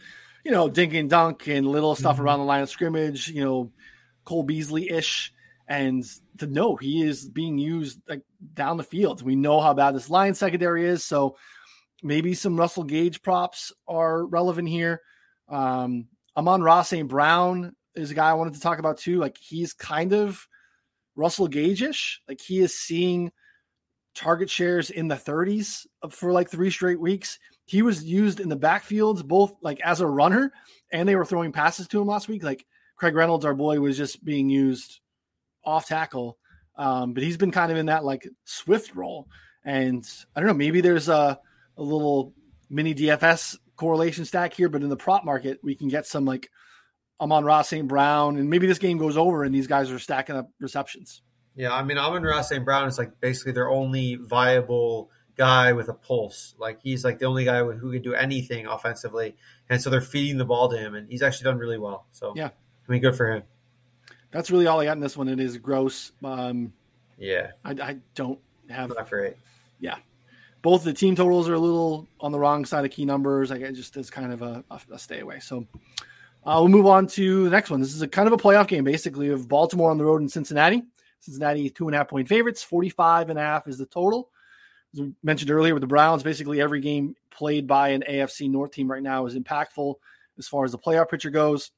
[0.44, 2.24] you know dink and dunk and little stuff mm-hmm.
[2.24, 3.72] around the line of scrimmage, you know
[4.24, 5.33] Cole Beasley ish,
[5.66, 6.04] and
[6.38, 9.22] to know he is being used like down the field.
[9.22, 11.37] We know how bad this line secondary is, so
[12.02, 15.00] maybe some Russell Gage props are relevant here.
[15.48, 17.09] Um, Amon-Ra St.
[17.09, 19.18] Brown is a guy I wanted to talk about too.
[19.18, 20.46] Like he's kind of
[21.16, 22.20] Russell Gage-ish.
[22.29, 23.33] Like he is seeing
[24.14, 27.38] target shares in the 30s for like three straight weeks.
[27.64, 30.53] He was used in the backfields, both like as a runner,
[30.92, 32.42] and they were throwing passes to him last week.
[32.42, 32.64] Like
[32.96, 35.00] Craig Reynolds, our boy, was just being used
[35.64, 36.38] off tackle.
[36.77, 39.29] Um, but he's been kind of in that like Swift role.
[39.64, 41.38] And I don't know, maybe there's a,
[41.77, 42.35] a little
[42.68, 46.50] mini DFS correlation stack here, but in the prop market, we can get some like
[47.20, 47.87] Amon-Ra St.
[47.87, 51.22] Brown, and maybe this game goes over and these guys are stacking up receptions.
[51.55, 52.64] Yeah, I mean Amon-Ra St.
[52.64, 56.55] Brown is like basically their only viable guy with a pulse.
[56.59, 59.37] Like he's like the only guy who can do anything offensively,
[59.68, 62.07] and so they're feeding the ball to him, and he's actually done really well.
[62.12, 63.42] So yeah, I mean, good for him.
[64.33, 65.29] That's really all I got in this one.
[65.29, 66.11] It is gross.
[66.24, 66.72] Um,
[67.18, 69.37] yeah, I, I don't have not great.
[69.79, 69.96] Yeah,
[70.62, 73.50] both the team totals are a little on the wrong side of key numbers.
[73.50, 75.38] Like it just is kind of a, a stay away.
[75.38, 75.66] So
[76.44, 77.80] uh, we'll move on to the next one.
[77.80, 80.28] This is a kind of a playoff game, basically, of Baltimore on the road in
[80.28, 80.83] Cincinnati.
[81.20, 82.62] Cincinnati two and a half point favorites.
[82.62, 84.30] 45 and a half is the total.
[84.92, 88.72] As we mentioned earlier with the Browns, basically every game played by an AFC North
[88.72, 89.94] team right now is impactful
[90.38, 91.70] as far as the playoff picture goes,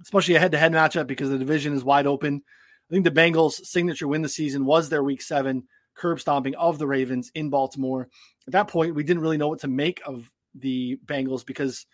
[0.00, 2.42] especially a head to head matchup because the division is wide open.
[2.88, 6.78] I think the Bengals' signature win the season was their week seven curb stomping of
[6.78, 8.08] the Ravens in Baltimore.
[8.46, 11.86] At that point, we didn't really know what to make of the Bengals because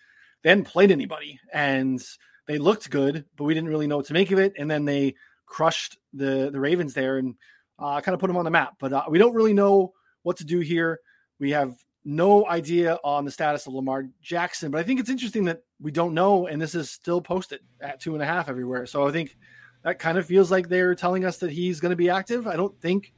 [0.43, 2.03] they hadn't played anybody and
[2.47, 4.55] they looked good, but we didn't really know what to make of it.
[4.59, 5.15] And then they
[5.47, 7.35] crushed the the Ravens there and
[7.79, 8.75] uh, kind of put them on the map.
[8.79, 11.01] But uh, we don't really know what to do here.
[11.39, 15.45] We have no idea on the status of Lamar Jackson, but I think it's interesting
[15.47, 18.87] that we don't know, and this is still posted at two and a half everywhere.
[18.87, 19.37] So I think
[19.83, 22.47] that kind of feels like they're telling us that he's going to be active.
[22.47, 23.13] I don't think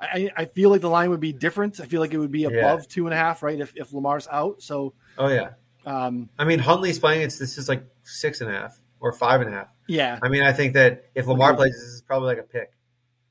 [0.00, 1.80] I, I feel like the line would be different.
[1.80, 2.86] I feel like it would be above yeah.
[2.88, 3.58] two and a half, right?
[3.58, 4.60] If, if Lamar's out.
[4.60, 5.50] So, oh yeah,
[5.86, 7.22] Um, I mean, Huntley's playing.
[7.22, 9.68] It's this is like six and a half or five and a half.
[9.86, 10.18] yeah.
[10.22, 12.72] I mean, I think that if Lamar plays, this is probably like a pick.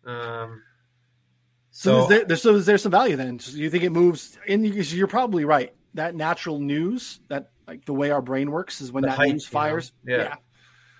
[0.06, 0.62] Um,
[1.72, 3.40] So, so is there, there's, so is there some value then?
[3.40, 4.38] So you think it moves?
[4.48, 5.74] And you- you're probably right.
[5.96, 9.48] That natural news, that like the way our brain works, is when that hype, news
[9.50, 9.60] you know?
[9.60, 9.92] fires.
[10.06, 10.36] Yeah.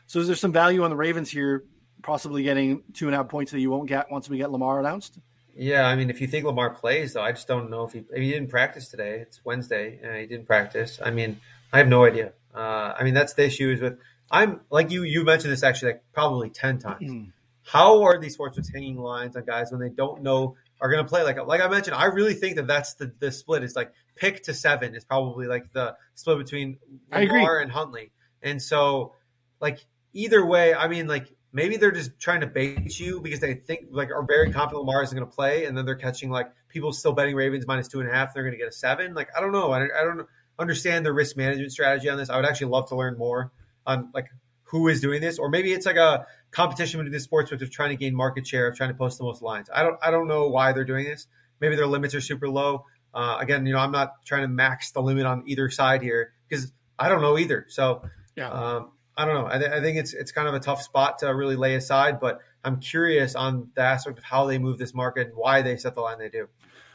[0.08, 1.64] So is there some value on the Ravens here,
[2.02, 4.80] possibly getting two and a half points that you won't get once we get Lamar
[4.80, 5.20] announced?
[5.56, 8.00] Yeah, I mean, if you think Lamar plays, though, I just don't know if he
[8.00, 9.20] if he didn't practice today.
[9.20, 11.00] It's Wednesday, and he didn't practice.
[11.04, 11.40] I mean,
[11.72, 12.34] I have no idea.
[12.54, 13.98] Uh, I mean, that's the issue is with
[14.32, 15.04] I'm like you.
[15.04, 17.30] You mentioned this actually like probably ten times.
[17.66, 21.08] How are these sportsbooks hanging lines on guys when they don't know are going to
[21.08, 21.24] play?
[21.24, 24.44] Like like I mentioned, I really think that that's the the split is like pick
[24.44, 26.80] to seven is probably like the split between
[27.12, 28.12] Lamar and Huntley,
[28.42, 29.14] and so
[29.62, 33.54] like either way, I mean like maybe they're just trying to bait you because they
[33.54, 36.52] think like are very confident Lamar isn't going to play, and then they're catching like
[36.68, 38.34] people still betting Ravens minus two and a half.
[38.34, 39.14] They're going to get a seven.
[39.14, 39.72] Like I don't know.
[39.72, 40.28] I, I don't
[40.60, 42.30] understand the risk management strategy on this.
[42.30, 43.52] I would actually love to learn more
[43.86, 44.28] on like
[44.64, 47.70] who is doing this, or maybe it's like a competition between the sports books of
[47.70, 49.70] trying to gain market share, of trying to post the most lines.
[49.74, 51.28] I don't I don't know why they're doing this.
[51.60, 52.86] Maybe their limits are super low.
[53.14, 56.34] Uh, again, you know, I'm not trying to max the limit on either side here
[56.50, 57.68] because I don't know either.
[57.70, 58.02] So
[58.36, 58.50] Yeah.
[58.50, 59.48] um, I don't know.
[59.48, 62.20] I, th- I think it's it's kind of a tough spot to really lay aside,
[62.20, 65.78] but I'm curious on the aspect of how they move this market and why they
[65.78, 66.48] set the line they do.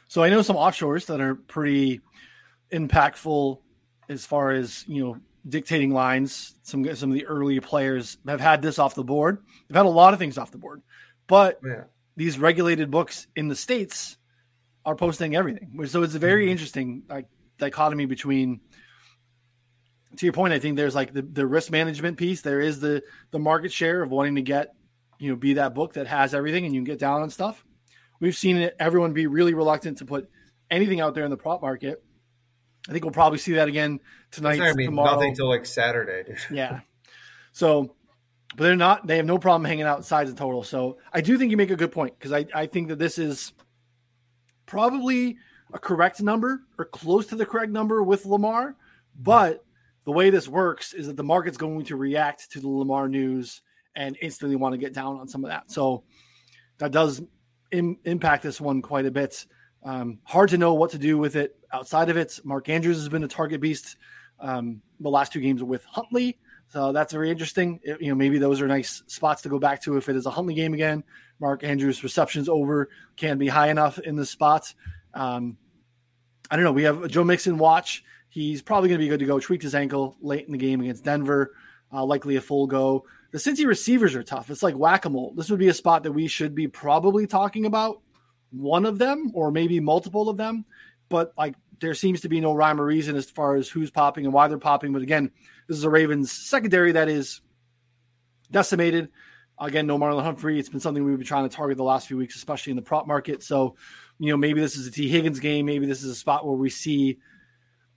[0.09, 2.01] So I know some offshores that are pretty
[2.73, 3.59] impactful
[4.09, 5.17] as far as you know
[5.49, 6.55] dictating lines.
[6.63, 9.39] Some some of the early players have had this off the board.
[9.69, 10.83] They've had a lot of things off the board,
[11.27, 11.85] but Yeah.
[12.17, 14.17] these regulated books in the states
[14.85, 15.87] are posting everything.
[15.87, 16.53] So it's a very mm-hmm.
[16.53, 17.27] interesting like
[17.59, 18.61] dichotomy between.
[20.17, 22.41] To your point, I think there's like the, the risk management piece.
[22.41, 24.75] There is the the market share of wanting to get,
[25.19, 27.65] you know, be that book that has everything and you can get down on stuff.
[28.21, 30.29] We've seen it, everyone be really reluctant to put
[30.71, 32.03] anything out there in the prop market.
[32.89, 35.15] I think we'll probably see that again tonight, I mean, tomorrow.
[35.15, 36.35] nothing till like Saturday.
[36.51, 36.81] Yeah.
[37.53, 37.95] So,
[38.57, 40.63] but they're not, they have no problem hanging out sides of total.
[40.63, 43.19] So I do think you make a good point because I, I think that this
[43.19, 43.53] is
[44.65, 45.37] probably
[45.73, 48.77] a correct number or close to the correct number with Lamar.
[49.19, 49.65] But
[50.09, 53.61] the way this works is that the market's going to react to the Lamar news
[53.95, 55.71] and instantly want to get down on some of that.
[55.71, 56.03] So
[56.79, 57.21] that does
[57.73, 59.45] Im- impact this one quite a bit.
[59.83, 62.41] Um, hard to know what to do with it outside of it.
[62.43, 63.99] Mark Andrews has been a target beast.
[64.41, 67.79] Um, the last two games with Huntley, so that's very interesting.
[67.83, 70.25] It- you know, maybe those are nice spots to go back to if it is
[70.25, 71.05] a Huntley game again.
[71.39, 74.73] Mark Andrews' receptions over can be high enough in the spot.
[75.13, 75.59] Um,
[76.51, 76.73] I don't know.
[76.73, 78.05] We have a Joe Mixon watch.
[78.39, 79.41] He's probably going to be good to go.
[79.41, 81.57] Tweaked his ankle late in the game against Denver.
[81.93, 83.05] Uh, likely a full go.
[83.33, 84.49] The Cincy receivers are tough.
[84.49, 85.35] It's like whack a mole.
[85.35, 88.01] This would be a spot that we should be probably talking about
[88.51, 90.65] one of them or maybe multiple of them.
[91.09, 94.25] But like there seems to be no rhyme or reason as far as who's popping
[94.25, 94.93] and why they're popping.
[94.93, 95.33] But again,
[95.67, 97.41] this is a Ravens secondary that is
[98.53, 99.09] decimated.
[99.59, 100.61] Again, no Marlon Humphrey.
[100.61, 102.83] It's been something we've been trying to target the last few weeks, especially in the
[102.83, 103.43] prop market.
[103.43, 103.75] So,
[104.21, 105.67] you know, maybe this is a Tee Higgins game.
[105.67, 107.19] Maybe this is a spot where we see,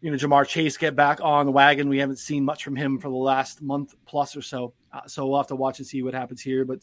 [0.01, 1.87] you know, Ja'Marr Chase get back on the wagon.
[1.87, 4.73] We haven't seen much from him for the last month plus or so.
[4.91, 6.65] Uh, so we'll have to watch and see what happens here.
[6.65, 6.79] But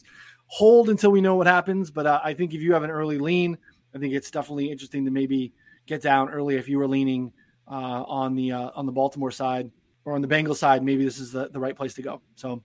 [0.47, 1.91] hold until we know what happens.
[1.91, 3.57] But uh, I think if you have an early lean,
[3.93, 5.53] I think it's definitely interesting to maybe
[5.85, 7.33] get down early if you were leaning
[7.67, 9.69] uh, on the uh, on the Baltimore side
[10.05, 10.81] or on the Bengals side.
[10.81, 12.21] Maybe this is the, the right place to go.
[12.35, 12.63] So.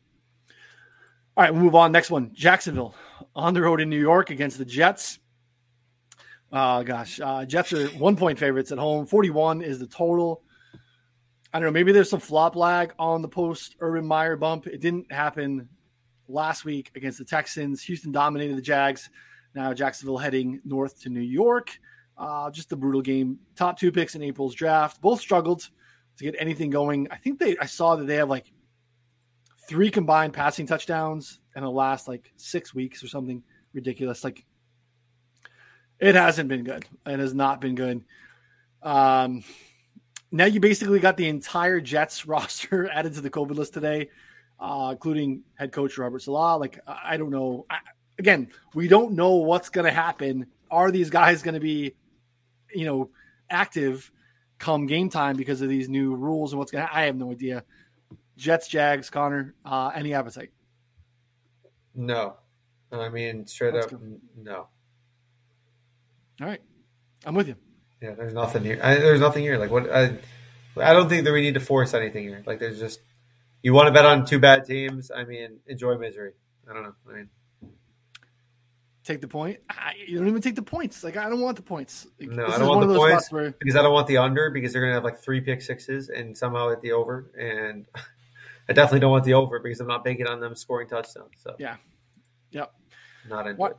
[1.36, 1.90] All right, we'll move on.
[1.90, 2.94] Next one, Jacksonville
[3.34, 5.18] on the road in New York against the Jets.
[6.52, 9.04] Oh gosh, uh, Jets are one point favorites at home.
[9.04, 10.43] Forty-one is the total.
[11.54, 11.72] I don't know.
[11.72, 14.66] Maybe there's some flop lag on the post Urban Meyer bump.
[14.66, 15.68] It didn't happen
[16.26, 17.80] last week against the Texans.
[17.84, 19.08] Houston dominated the Jags.
[19.54, 21.78] Now Jacksonville heading north to New York.
[22.18, 23.38] Uh, just a brutal game.
[23.54, 25.00] Top two picks in April's draft.
[25.00, 25.68] Both struggled
[26.18, 27.06] to get anything going.
[27.12, 27.56] I think they.
[27.58, 28.50] I saw that they have like
[29.68, 34.24] three combined passing touchdowns in the last like six weeks or something ridiculous.
[34.24, 34.44] Like
[36.00, 36.84] it hasn't been good.
[37.06, 38.04] It has not been good.
[38.82, 39.44] Um,
[40.34, 44.10] now you basically got the entire Jets roster added to the COVID list today,
[44.58, 46.58] uh, including head coach Robert Saleh.
[46.58, 47.66] Like I don't know.
[47.70, 47.78] I,
[48.18, 50.46] again, we don't know what's going to happen.
[50.70, 51.94] Are these guys going to be,
[52.74, 53.10] you know,
[53.48, 54.10] active
[54.58, 56.94] come game time because of these new rules and what's going to?
[56.94, 57.62] I have no idea.
[58.36, 59.54] Jets, Jags, Connor.
[59.64, 60.50] Uh, any appetite?
[61.94, 62.34] No,
[62.90, 63.98] I mean straight Let's up, go.
[63.98, 64.66] n- no.
[66.40, 66.60] All right,
[67.24, 67.54] I'm with you.
[68.04, 68.78] Yeah, there's nothing here.
[68.82, 69.56] I, there's nothing here.
[69.56, 69.90] Like what?
[69.90, 70.18] I,
[70.76, 72.42] I don't think that we need to force anything here.
[72.46, 73.00] Like there's just
[73.62, 75.10] you want to bet on two bad teams.
[75.10, 76.32] I mean, enjoy misery.
[76.68, 76.94] I don't know.
[77.10, 77.28] I mean,
[79.04, 79.60] Take the point.
[79.70, 81.02] I, you don't even take the points.
[81.04, 82.06] Like I don't want the points.
[82.20, 84.72] Like, No, I don't want the points where because I don't want the under because
[84.72, 87.86] they're gonna have like three pick sixes and somehow at the over, and
[88.68, 91.32] I definitely don't want the over because I'm not banking on them scoring touchdowns.
[91.42, 91.76] So Yeah.
[92.50, 92.72] Yep.
[93.28, 93.76] not into What- it.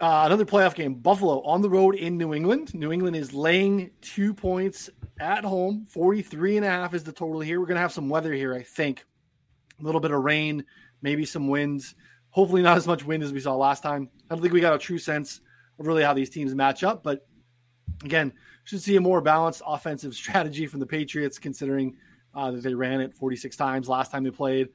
[0.00, 0.94] Uh, another playoff game.
[0.94, 2.74] Buffalo on the road in New England.
[2.74, 5.86] New England is laying two points at home.
[5.88, 7.58] 43 and a half is the total here.
[7.58, 9.04] We're going to have some weather here, I think.
[9.80, 10.64] A little bit of rain,
[11.02, 11.94] maybe some winds.
[12.30, 14.08] Hopefully, not as much wind as we saw last time.
[14.30, 15.40] I don't think we got a true sense
[15.78, 17.02] of really how these teams match up.
[17.02, 17.26] But
[18.04, 18.32] again,
[18.64, 21.96] should see a more balanced offensive strategy from the Patriots, considering
[22.34, 24.68] uh, that they ran it 46 times last time they played.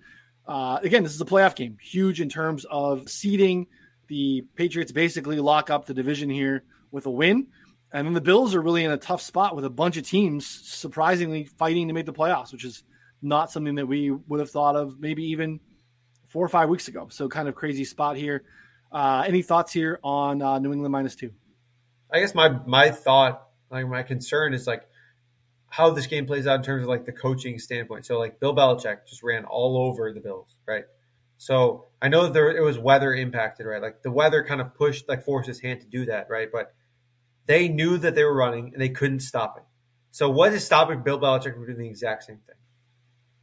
[0.45, 3.67] Uh, again, this is a playoff game, huge in terms of seeding.
[4.07, 7.47] The Patriots basically lock up the division here with a win.
[7.91, 10.47] And then the Bills are really in a tough spot with a bunch of teams
[10.47, 12.83] surprisingly fighting to make the playoffs, which is
[13.21, 15.59] not something that we would have thought of maybe even
[16.27, 17.07] four or five weeks ago.
[17.09, 18.43] So, kind of crazy spot here.
[18.91, 21.31] Uh, any thoughts here on uh, New England minus two?
[22.11, 24.87] I guess my my thought, like my concern is like
[25.67, 28.05] how this game plays out in terms of like the coaching standpoint.
[28.05, 30.85] So like Bill Belichick just ran all over the Bills, right?
[31.37, 33.81] So I know there it was weather impacted, right?
[33.81, 36.49] Like the weather kind of pushed, like forced his hand to do that, right?
[36.51, 36.75] But
[37.45, 39.63] they knew that they were running and they couldn't stop it.
[40.11, 42.57] So what is stopping Bill Belichick from doing the exact same thing,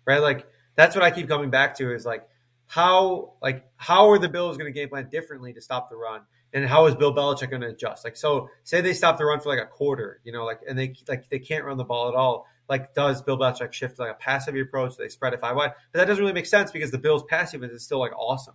[0.06, 0.20] right?
[0.20, 0.46] Like
[0.76, 2.28] that's what I keep coming back to is like
[2.66, 6.20] how like how are the Bills going to game plan differently to stop the run,
[6.52, 8.04] and how is Bill Belichick going to adjust?
[8.04, 10.78] Like so, say they stop the run for like a quarter, you know, like and
[10.78, 12.46] they like they can't run the ball at all.
[12.70, 14.96] Like, does Bill Belichick shift like a passive approach?
[14.96, 15.72] They spread it five wide?
[15.92, 18.54] But that doesn't really make sense because the Bills' passive is still like awesome.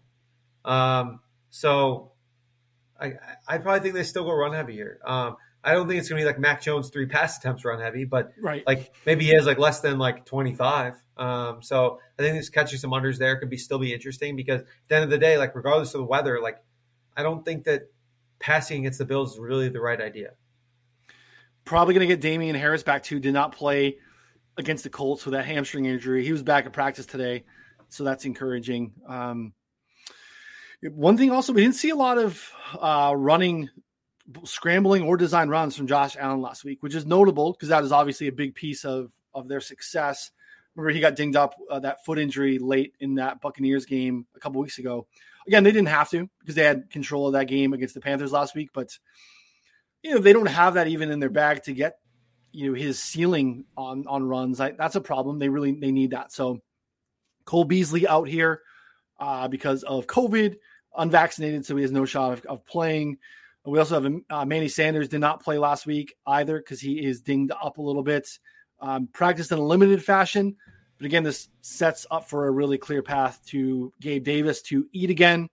[0.64, 1.20] Um,
[1.52, 2.14] so
[3.00, 3.14] I
[3.48, 5.00] I probably think they still go run heavy here.
[5.06, 7.80] Um, I don't think it's going to be like Mac Jones three pass attempts run
[7.80, 8.64] heavy, but Right.
[8.66, 10.94] like maybe he has like less than like 25.
[11.18, 14.62] Um, so I think this catching some unders there could be still be interesting because
[14.62, 16.58] at the end of the day, like regardless of the weather, like
[17.18, 17.90] I don't think that
[18.40, 20.32] passing against the Bills is really the right idea.
[21.64, 23.20] Probably going to get Damien Harris back too.
[23.20, 23.98] Did not play
[24.58, 26.24] against the Colts with that hamstring injury.
[26.24, 27.44] He was back at practice today,
[27.90, 28.94] so that's encouraging.
[29.08, 29.54] Um,
[30.82, 33.70] one thing also, we didn't see a lot of uh, running,
[34.44, 37.92] scrambling, or design runs from Josh Allen last week, which is notable because that is
[37.92, 40.32] obviously a big piece of of their success.
[40.76, 44.40] Remember, he got dinged up uh, that foot injury late in that Buccaneers game a
[44.40, 45.08] couple weeks ago.
[45.48, 48.32] Again, they didn't have to because they had control of that game against the Panthers
[48.32, 48.98] last week, but
[50.04, 51.98] you know they don't have that even in their bag to get
[52.56, 54.60] you know his ceiling on on runs.
[54.60, 55.40] I, that's a problem.
[55.40, 56.32] They really they need that.
[56.32, 56.62] So
[57.44, 58.62] Cole Beasley out here
[59.20, 60.56] uh, because of COVID,
[60.98, 63.18] unvaccinated, so he has no shot of, of playing.
[63.66, 67.22] We also have uh, Manny Sanders did not play last week either because he is
[67.22, 68.28] dinged up a little bit.
[68.80, 70.56] Um, practiced in a limited fashion,
[70.98, 75.10] but again, this sets up for a really clear path to Gabe Davis to eat
[75.10, 75.50] again.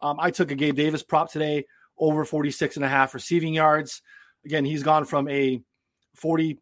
[0.00, 1.66] Um, I took a Gabe Davis prop today
[1.98, 4.02] over 46 and a half receiving yards.
[4.44, 5.62] Again, he's gone from a
[6.20, 6.56] 40%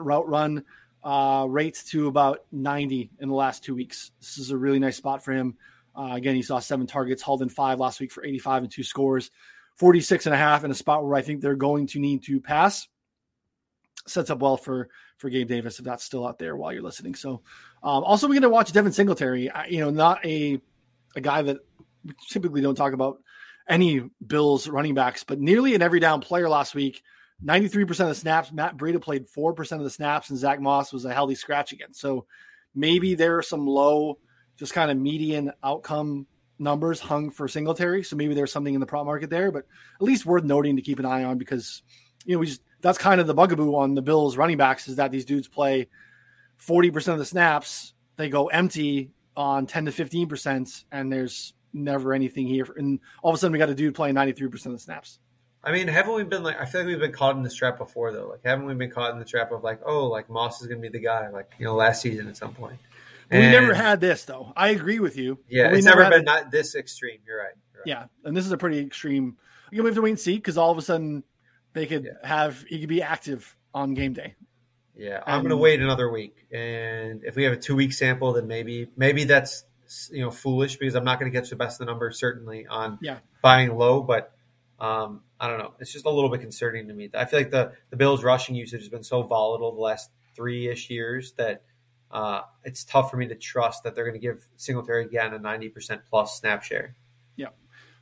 [0.00, 0.64] route run
[1.04, 1.46] uh,
[1.88, 4.10] to about 90 in the last two weeks.
[4.20, 5.56] This is a really nice spot for him.
[5.96, 8.84] Uh, again, he saw seven targets, hauled in five last week for 85 and two
[8.84, 9.30] scores,
[9.76, 12.40] 46 and a half in a spot where I think they're going to need to
[12.40, 12.86] pass.
[14.06, 17.14] Sets up well for for Gabe Davis if that's still out there while you're listening.
[17.14, 17.42] So,
[17.82, 19.50] um, also we're going to watch Devin Singletary.
[19.50, 20.60] I, you know, not a
[21.14, 21.58] a guy that
[22.04, 23.18] we typically don't talk about
[23.68, 27.02] any Bills running backs, but nearly an every down player last week.
[27.44, 28.52] 93% of the snaps.
[28.52, 31.94] Matt Breida played 4% of the snaps, and Zach Moss was a healthy scratch again.
[31.94, 32.26] So
[32.74, 34.18] maybe there are some low,
[34.56, 36.26] just kind of median outcome
[36.58, 38.02] numbers hung for Singletary.
[38.02, 39.64] So maybe there's something in the prop market there, but
[39.96, 41.82] at least worth noting to keep an eye on because,
[42.24, 44.96] you know, we just, that's kind of the bugaboo on the Bills running backs is
[44.96, 45.88] that these dudes play
[46.66, 47.94] 40% of the snaps.
[48.16, 52.66] They go empty on 10 to 15%, and there's never anything here.
[52.76, 55.20] And all of a sudden, we got a dude playing 93% of the snaps.
[55.62, 56.60] I mean, haven't we been like?
[56.60, 58.28] I feel like we've been caught in this trap before, though.
[58.28, 60.80] Like, haven't we been caught in the trap of like, oh, like Moss is going
[60.80, 62.78] to be the guy, like you know, last season at some point.
[63.30, 64.52] But we never had this, though.
[64.56, 65.38] I agree with you.
[65.48, 67.18] Yeah, it's never had been not this extreme.
[67.26, 67.52] You're right.
[67.74, 67.86] You're right.
[67.86, 69.36] Yeah, and this is a pretty extreme.
[69.70, 71.24] Again, we have to wait and see because all of a sudden
[71.74, 72.26] they could Yeah.
[72.26, 74.34] have he could be active on game day.
[74.96, 77.92] Yeah, I'm Um, going to wait another week, and if we have a two week
[77.92, 79.64] sample, then maybe maybe that's
[80.10, 82.66] you know foolish because I'm not going to catch the best of the numbers certainly
[82.66, 83.18] on Yeah.
[83.42, 84.32] buying low, but
[84.80, 85.74] um, I don't know.
[85.80, 87.10] It's just a little bit concerning to me.
[87.14, 90.68] I feel like the the Bills' rushing usage has been so volatile the last three
[90.68, 91.64] ish years that
[92.10, 95.38] uh, it's tough for me to trust that they're going to give Singletary again a
[95.38, 96.94] 90 percent plus snap share.
[97.36, 97.48] Yeah.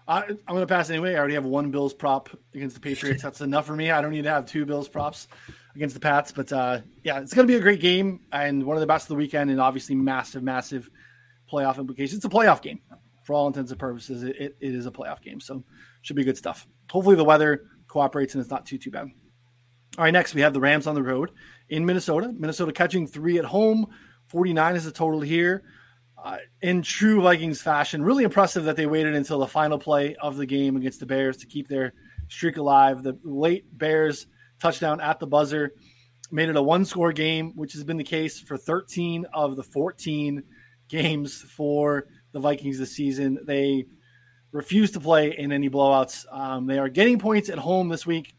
[0.09, 1.15] I, I'm going to pass anyway.
[1.15, 3.23] I already have one Bills prop against the Patriots.
[3.23, 3.91] That's enough for me.
[3.91, 5.27] I don't need to have two Bills props
[5.75, 6.31] against the Pats.
[6.31, 9.05] But uh, yeah, it's going to be a great game and one of the best
[9.05, 10.91] of the weekend, and obviously massive, massive
[11.51, 12.19] playoff implications.
[12.19, 12.81] It's a playoff game.
[13.25, 15.41] for all intents and purposes, it, it, it is a playoff game.
[15.41, 15.65] So
[16.07, 16.69] should be good stuff.
[16.91, 19.09] Hopefully the weather cooperates and it's not too too bad.
[19.99, 21.33] All right, next we have the Rams on the road
[21.69, 22.33] in Minnesota.
[22.33, 23.87] Minnesota catching three at home.
[24.29, 25.65] 49 is the total here.
[26.23, 30.37] Uh, in true Vikings fashion, really impressive that they waited until the final play of
[30.37, 31.93] the game against the Bears to keep their
[32.29, 33.03] streak alive.
[33.03, 34.27] The late Bears
[34.61, 35.73] touchdown at the buzzer
[36.31, 39.63] made it a one score game, which has been the case for 13 of the
[39.63, 40.43] 14
[40.89, 43.39] games for the Vikings this season.
[43.45, 43.87] They
[44.53, 46.25] refuse to play in any blowouts.
[46.31, 48.35] Um, they are getting points at home this week,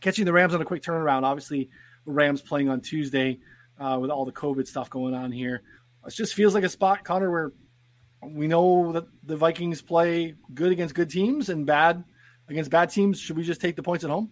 [0.00, 1.22] catching the Rams on a quick turnaround.
[1.22, 1.70] Obviously,
[2.04, 3.38] the Rams playing on Tuesday
[3.78, 5.62] uh, with all the COVID stuff going on here.
[6.06, 7.52] It just feels like a spot, Connor, where
[8.22, 12.04] we know that the Vikings play good against good teams and bad
[12.48, 13.20] against bad teams.
[13.20, 14.30] Should we just take the points at home?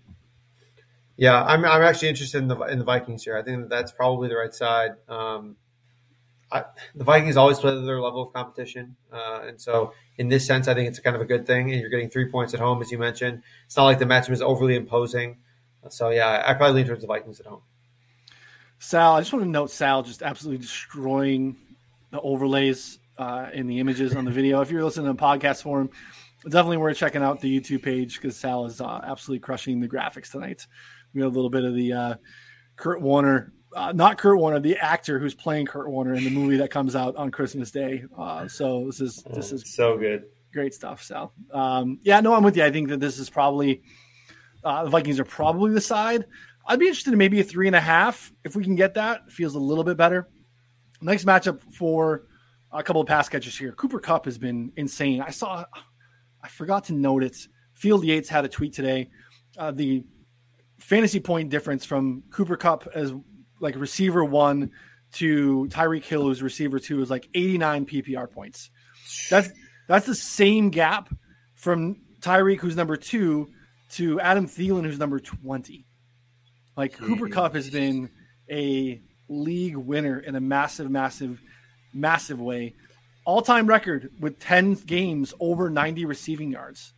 [1.16, 3.36] Yeah, I'm, I'm actually interested in the in the Vikings here.
[3.36, 4.92] I think that's probably the right side.
[5.09, 5.57] Um,
[6.51, 10.68] I, the Vikings always play their level of competition, uh, and so in this sense,
[10.68, 11.72] I think it's kind of a good thing.
[11.72, 13.42] And you're getting three points at home, as you mentioned.
[13.66, 15.38] It's not like the matchup is overly imposing.
[15.88, 17.62] So yeah, I probably lean towards the Vikings at home.
[18.78, 21.57] Sal, I just want to note Sal just absolutely destroying
[22.11, 24.61] the overlays uh, in the images on the video.
[24.61, 25.90] If you're listening to the podcast form,
[26.44, 30.30] definitely worth checking out the YouTube page because Sal is uh, absolutely crushing the graphics
[30.30, 30.66] tonight.
[31.14, 32.14] We have a little bit of the uh,
[32.76, 36.57] Kurt Warner, uh, not Kurt Warner, the actor who's playing Kurt Warner in the movie
[36.57, 38.05] that comes out on Christmas Day.
[38.16, 41.35] Uh, so this is this is so good, great stuff, Sal.
[41.53, 42.64] Um, yeah, no, I'm with you.
[42.64, 43.83] I think that this is probably
[44.64, 46.24] uh, the Vikings are probably the side.
[46.66, 49.31] I'd be interested in maybe a three and a half if we can get that.
[49.31, 50.27] Feels a little bit better.
[51.03, 52.27] Nice matchup for
[52.72, 53.72] a couple of pass catchers here.
[53.72, 55.20] Cooper Kupp has been insane.
[55.20, 55.66] I saw,
[56.43, 57.37] I forgot to note it.
[57.74, 59.11] Field Yates had a tweet today.
[59.59, 60.03] Uh, the
[60.79, 63.12] fantasy point difference from Cooper Kupp as
[63.61, 64.71] like receiver one
[65.13, 68.71] to Tyreek Hill, who's receiver two, is like 89 PPR points.
[69.31, 69.49] That's
[69.89, 71.15] that's the same gap
[71.55, 73.49] from Tyreek, who's number two,
[73.93, 75.87] to Adam Thielen, who's number 20.
[76.77, 77.07] Like hmm.
[77.07, 78.11] Cooper Kupp has been
[78.51, 81.41] a league winner in a massive, massive,
[81.95, 82.75] massive way.
[83.25, 86.93] All time record with 10 games over 90 receiving yards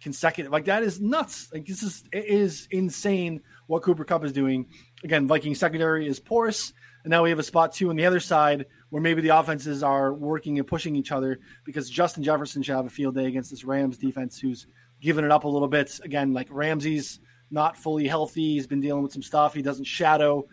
[0.00, 0.50] consecutive.
[0.52, 1.48] Like that is nuts.
[1.52, 4.66] Like this is it is insane what Cooper Kupp is doing.
[5.02, 6.72] Again, Viking secondary is porous,
[7.04, 9.82] and now we have a spot two on the other side where maybe the offenses
[9.82, 13.50] are working and pushing each other because Justin Jefferson should have a field day against
[13.50, 14.66] this Rams defense who's
[15.00, 15.98] giving it up a little bit.
[16.04, 17.20] Again, like Ramsey's
[17.50, 18.54] not fully healthy.
[18.54, 19.54] He's been dealing with some stuff.
[19.54, 20.46] He doesn't shadow.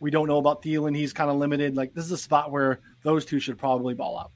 [0.00, 0.94] We don't know about Thielen.
[0.96, 1.76] He's kind of limited.
[1.76, 4.30] Like this is a spot where those two should probably ball out.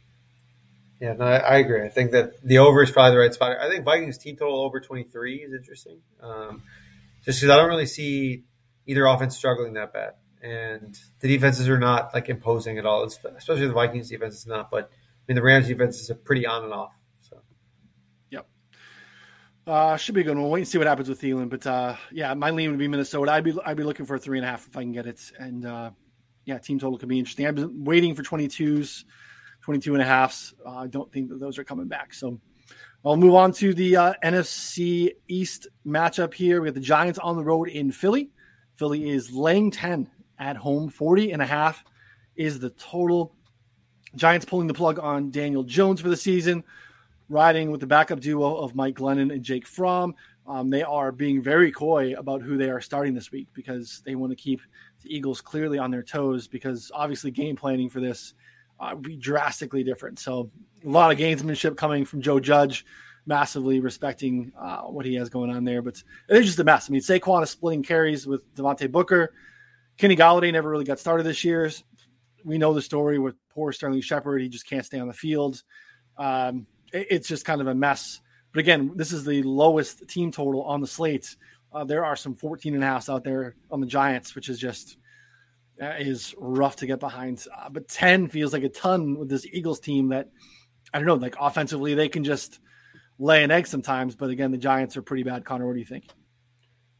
[1.00, 1.84] Yeah, no, I, I, agree.
[1.84, 3.56] I think that the over is probably the right spot.
[3.60, 6.00] I think Vikings team total over 23 is interesting.
[6.20, 6.62] Um,
[7.24, 8.42] just because I don't really see
[8.88, 10.14] either offense struggling that bad.
[10.42, 14.70] And the defenses are not like imposing at all, especially the Vikings defense is not.
[14.70, 16.92] But I mean, the Rams defense is pretty on and off.
[17.20, 17.38] So,
[18.30, 18.46] yep.
[19.66, 20.36] Uh, should be good.
[20.36, 21.48] We'll wait and see what happens with Thielen.
[21.48, 23.32] But uh, yeah, my lean would be Minnesota.
[23.32, 25.06] I'd be I'd be looking for a three and a half if I can get
[25.06, 25.20] it.
[25.38, 25.90] And uh,
[26.44, 27.46] yeah, team total could be interesting.
[27.46, 29.04] I've been waiting for 22s.
[29.68, 30.54] 22 and a halfs.
[30.64, 32.14] Uh, I don't think that those are coming back.
[32.14, 32.40] So
[33.04, 36.62] I'll move on to the uh, NFC East matchup here.
[36.62, 38.30] We got the Giants on the road in Philly.
[38.78, 40.08] Philly is laying 10
[40.38, 40.88] at home.
[40.88, 41.84] 40 and a half
[42.36, 43.34] is the total.
[44.16, 46.64] Giants pulling the plug on Daniel Jones for the season,
[47.28, 50.14] riding with the backup duo of Mike Glennon and Jake Fromm.
[50.46, 54.14] Um, they are being very coy about who they are starting this week because they
[54.14, 54.62] want to keep
[55.02, 58.32] the Eagles clearly on their toes because obviously game planning for this–
[58.80, 60.18] uh, be drastically different.
[60.18, 60.50] So
[60.84, 62.84] a lot of gamesmanship coming from Joe Judge,
[63.28, 65.82] massively respecting uh, what he has going on there.
[65.82, 66.88] But it's just a mess.
[66.88, 69.32] I mean, Saquon is splitting carries with Devontae Booker.
[69.96, 71.70] Kenny Golladay never really got started this year.
[72.44, 74.40] We know the story with poor Sterling Shepard.
[74.40, 75.62] He just can't stay on the field.
[76.16, 78.20] Um, it, it's just kind of a mess.
[78.52, 81.36] But again, this is the lowest team total on the slate.
[81.72, 84.58] Uh, there are some 14 and a half out there on the Giants, which is
[84.58, 84.96] just–
[85.80, 87.44] is rough to get behind.
[87.56, 90.28] Uh, but 10 feels like a ton with this Eagles team that,
[90.92, 92.60] I don't know, like offensively, they can just
[93.18, 94.14] lay an egg sometimes.
[94.14, 95.44] But again, the Giants are pretty bad.
[95.44, 96.06] Connor, what do you think?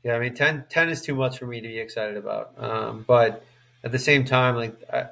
[0.04, 2.52] Yeah, I mean, 10, 10 is too much for me to be excited about.
[2.56, 3.44] Um, but
[3.82, 5.06] at the same time, like, I,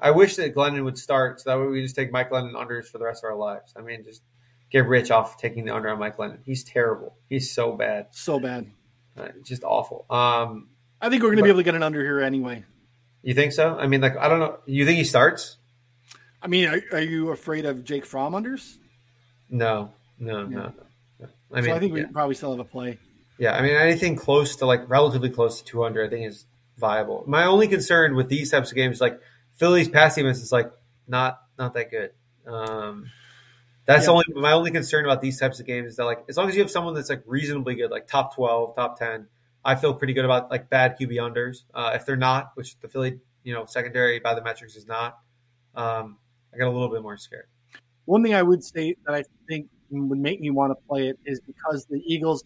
[0.00, 2.86] I wish that Glennon would start so that way we just take Mike Glennon unders
[2.86, 3.74] for the rest of our lives.
[3.76, 4.22] I mean, just
[4.70, 6.38] get rich off taking the under on Mike Glennon.
[6.44, 7.16] He's terrible.
[7.28, 8.08] He's so bad.
[8.12, 8.70] So bad.
[9.16, 10.06] Uh, just awful.
[10.08, 10.68] Um,
[11.00, 12.64] I think we're going to be able to get an under here anyway.
[13.22, 13.76] You think so?
[13.76, 14.58] I mean, like I don't know.
[14.66, 15.56] You think he starts?
[16.40, 18.76] I mean, are, are you afraid of Jake Fromm unders?
[19.50, 20.46] No, no, yeah.
[20.48, 20.72] no,
[21.20, 22.06] no, I mean, so I think we yeah.
[22.12, 22.98] probably still have a play.
[23.38, 26.44] Yeah, I mean, anything close to like relatively close to 200, I think is
[26.76, 27.24] viable.
[27.26, 29.20] My only concern with these types of games, like
[29.56, 30.72] Philly's pass defense, is like
[31.06, 32.12] not not that good.
[32.46, 33.10] Um,
[33.86, 34.12] That's yeah.
[34.12, 36.54] only my only concern about these types of games is that like as long as
[36.54, 39.28] you have someone that's like reasonably good, like top twelve, top ten,
[39.64, 41.62] I feel pretty good about like bad QB unders.
[41.74, 45.18] Uh, if they're not, which the Philly, you know, secondary by the metrics is not,
[45.74, 46.18] um,
[46.52, 47.46] I got a little bit more scared.
[48.04, 51.18] One thing I would say that I think would make me want to play it
[51.24, 52.44] is because the Eagles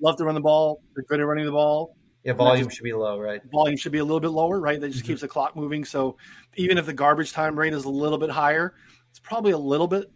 [0.00, 0.82] love to run the ball.
[0.94, 1.96] They're good at running the ball.
[2.24, 3.40] Yeah, volume should be low, right?
[3.50, 4.80] Volume should be a little bit lower, right?
[4.80, 5.12] That just mm-hmm.
[5.12, 5.84] keeps the clock moving.
[5.84, 6.16] So
[6.56, 8.74] even if the garbage time rate is a little bit higher,
[9.10, 10.10] it's probably a little bit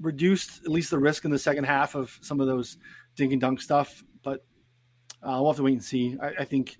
[0.00, 2.78] reduced at least the risk in the second half of some of those
[3.16, 4.02] dink and dunk stuff.
[4.22, 4.44] But
[5.22, 6.16] uh, we'll have to wait and see.
[6.22, 6.76] I, I think,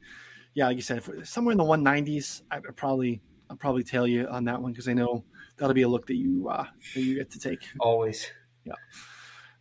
[0.55, 3.21] yeah, like you said, somewhere in the 190s, I probably
[3.51, 5.25] I'll probably tail you on that one because I know
[5.57, 6.65] that'll be a look that you uh,
[6.95, 8.31] that you get to take always.
[8.65, 8.75] Yeah.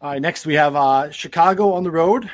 [0.04, 0.22] All right.
[0.22, 2.30] Next, we have uh, Chicago on the road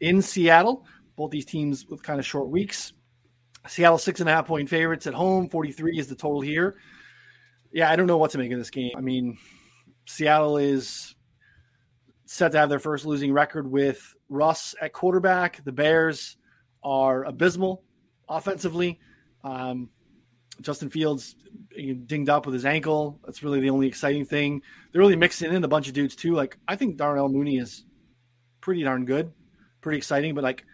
[0.00, 0.86] in Seattle.
[1.16, 2.94] Both these teams with kind of short weeks.
[3.68, 5.50] Seattle six and a half point favorites at home.
[5.50, 6.78] Forty three is the total here.
[7.74, 8.92] Yeah, I don't know what to make of this game.
[8.96, 9.36] I mean,
[10.06, 11.14] Seattle is
[12.24, 15.62] set to have their first losing record with Russ at quarterback.
[15.62, 16.38] The Bears
[16.82, 17.84] are abysmal
[18.30, 18.98] offensively.
[19.44, 19.90] Um,
[20.60, 21.36] Justin Fields
[22.06, 23.18] dinged up with his ankle.
[23.24, 24.62] That's really the only exciting thing.
[24.92, 26.34] They're really mixing in a bunch of dudes too.
[26.34, 27.84] Like I think Darnell Mooney is
[28.60, 29.32] pretty darn good,
[29.80, 30.34] pretty exciting.
[30.34, 30.64] But like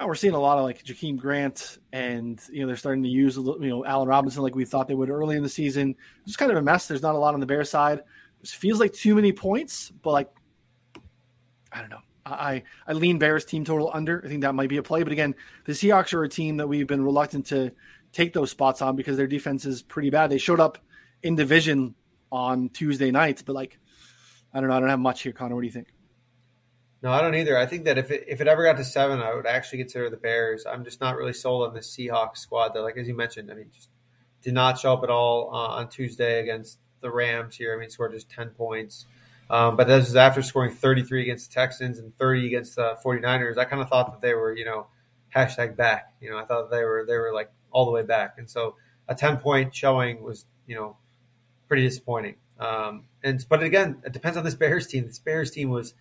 [0.00, 3.08] oh, we're seeing a lot of like Jakeem Grant, and you know they're starting to
[3.08, 5.96] use you know Allen Robinson like we thought they would early in the season.
[6.26, 6.88] It's kind of a mess.
[6.88, 8.02] There's not a lot on the Bear side.
[8.42, 10.30] It feels like too many points, but like
[11.72, 12.00] I don't know.
[12.24, 14.22] I I lean Bears team total under.
[14.24, 15.02] I think that might be a play.
[15.02, 17.72] But again, the Seahawks are a team that we've been reluctant to
[18.18, 20.28] take those spots on because their defense is pretty bad.
[20.28, 20.78] They showed up
[21.22, 21.94] in division
[22.32, 23.78] on Tuesday nights, but like
[24.52, 24.76] I don't know.
[24.76, 25.54] I don't have much here, Connor.
[25.54, 25.92] What do you think?
[27.00, 27.56] No, I don't either.
[27.56, 30.10] I think that if it, if it ever got to seven, I would actually consider
[30.10, 30.66] the Bears.
[30.66, 32.74] I'm just not really sold on the Seahawks squad.
[32.74, 33.88] That, like as you mentioned, I mean, just
[34.42, 37.54] did not show up at all uh, on Tuesday against the Rams.
[37.54, 39.06] Here, I mean, scored just ten points.
[39.48, 43.56] Um, but this is after scoring 33 against the Texans and 30 against the 49ers.
[43.56, 44.88] I kind of thought that they were, you know,
[45.34, 46.12] hashtag back.
[46.20, 48.76] You know, I thought they were they were like all the way back, and so
[49.08, 50.96] a 10 point showing was, you know,
[51.66, 52.36] pretty disappointing.
[52.58, 55.06] Um, and but again, it depends on this Bears team.
[55.06, 55.94] This Bears team was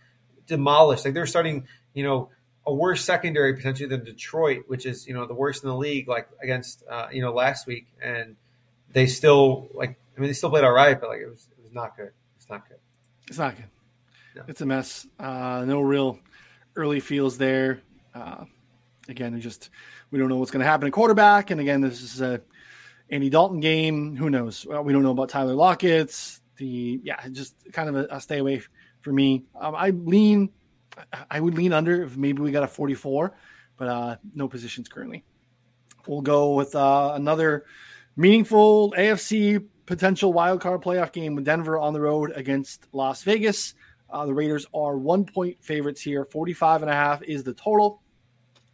[0.48, 1.06] demolished.
[1.06, 2.30] Like they're starting, you know,
[2.66, 6.08] a worse secondary potentially than Detroit, which is you know the worst in the league.
[6.08, 8.36] Like against uh, you know last week, and
[8.92, 9.98] they still like.
[10.16, 12.12] I mean, they still played all right, but like it was it was not good.
[12.38, 12.80] It's not good.
[13.28, 13.66] It's not good.
[14.36, 14.44] No.
[14.48, 15.08] It's a mess.
[15.20, 16.20] Uh, no real
[16.76, 17.82] early feels there.
[18.14, 18.46] Uh,
[19.10, 19.70] again, we just
[20.12, 21.52] we don't know what's going to happen at quarterback.
[21.52, 22.42] And again, this is a
[23.10, 24.16] Andy Dalton game.
[24.16, 24.66] Who knows?
[24.66, 26.42] Well, we don't know about Tyler Lockett's.
[26.58, 28.62] The yeah, just kind of a, a stay away
[29.02, 29.46] for me.
[29.60, 30.50] Um, I lean.
[31.30, 33.36] I would lean under if maybe we got a 44,
[33.78, 35.24] but uh, no positions currently.
[36.08, 37.66] We'll go with uh, another
[38.16, 43.76] meaningful AFC potential wild card playoff game with Denver on the road against Las Vegas.
[44.10, 46.26] Uh, the Raiders are one point favorites here.
[46.26, 48.02] 45 and a half is the total.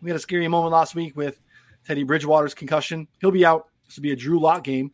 [0.03, 1.39] We had a scary moment last week with
[1.87, 3.07] Teddy Bridgewater's concussion.
[3.21, 3.69] He'll be out.
[3.87, 4.91] This will be a Drew Lock game.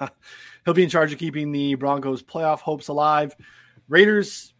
[0.64, 3.36] He'll be in charge of keeping the Broncos' playoff hopes alive.
[3.86, 4.54] Raiders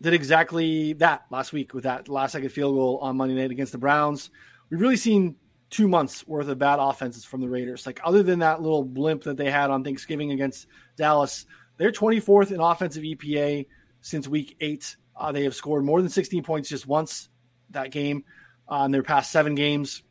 [0.00, 3.72] did exactly that last week with that last second field goal on Monday night against
[3.72, 4.30] the Browns.
[4.70, 5.34] We've really seen
[5.68, 7.86] two months worth of bad offenses from the Raiders.
[7.86, 11.44] Like other than that little blimp that they had on Thanksgiving against Dallas,
[11.76, 13.66] they're 24th in offensive EPA
[14.00, 14.96] since week eight.
[15.16, 17.30] Uh, they have scored more than 16 points just once
[17.70, 18.22] that game
[18.68, 20.02] uh, in their past seven games.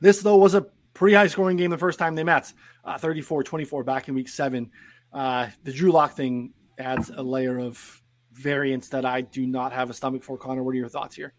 [0.00, 0.62] This, though, was a
[0.94, 2.52] pretty high scoring game the first time they met
[2.84, 4.70] uh, 34 24 back in week seven.
[5.12, 8.02] Uh, the Drew Lock thing adds a layer of
[8.32, 10.38] variance that I do not have a stomach for.
[10.38, 11.34] Connor, what are your thoughts here?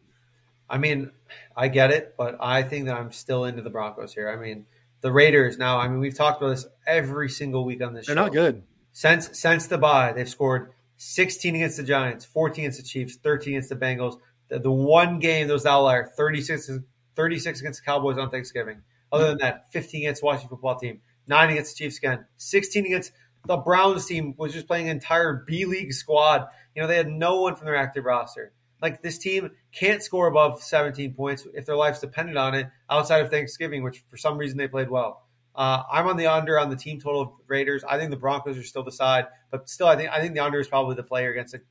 [0.69, 1.11] I mean,
[1.55, 4.29] I get it, but I think that I'm still into the Broncos here.
[4.29, 4.65] I mean,
[5.01, 5.79] the Raiders now.
[5.79, 8.07] I mean, we've talked about this every single week on this.
[8.07, 8.23] They're show.
[8.23, 8.63] not good
[8.93, 10.13] since since the bye.
[10.13, 14.19] They've scored 16 against the Giants, 14 against the Chiefs, 13 against the Bengals.
[14.53, 16.69] The, the one game those outlier 36
[17.15, 18.81] 36 against the Cowboys on Thanksgiving.
[19.11, 23.11] Other than that, 15 against Washington Football Team, nine against the Chiefs again, 16 against
[23.45, 26.47] the Browns team was just playing an entire B League squad.
[26.75, 28.53] You know, they had no one from their active roster.
[28.81, 33.21] Like this team can't score above 17 points if their life's dependent on it outside
[33.21, 35.23] of Thanksgiving, which for some reason they played well.
[35.55, 37.83] Uh, I'm on the under on the team total of Raiders.
[37.83, 40.39] I think the Broncos are still the side, but still, I think I think the
[40.39, 41.61] under is probably the player against a,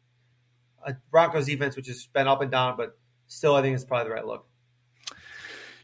[0.85, 4.09] a Broncos defense, which has been up and down, but still, I think it's probably
[4.09, 4.47] the right look.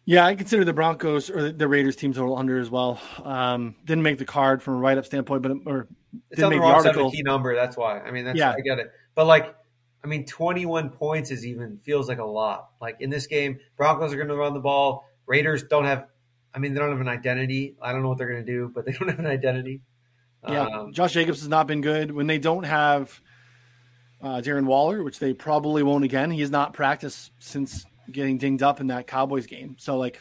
[0.05, 2.99] Yeah, I consider the Broncos or the Raiders team total under as well.
[3.23, 5.87] Um, didn't make the card from a write up standpoint, but or
[6.31, 7.11] it's didn't make the, the article.
[7.11, 7.55] Key number.
[7.55, 8.01] That's why.
[8.01, 8.53] I mean, that's yeah.
[8.53, 8.91] I get it.
[9.15, 9.55] But like
[10.03, 12.71] I mean, 21 points is even feels like a lot.
[12.81, 15.05] Like in this game, Broncos are going to run the ball.
[15.27, 16.07] Raiders don't have.
[16.55, 17.77] I mean, they don't have an identity.
[17.83, 19.83] I don't know what they're going to do, but they don't have an identity.
[20.49, 23.21] Yeah, um, Josh Jacobs has not been good when they don't have
[24.23, 26.31] uh, Darren Waller, which they probably won't again.
[26.31, 29.77] He has not practiced since getting dinged up in that Cowboys game.
[29.79, 30.21] So, like,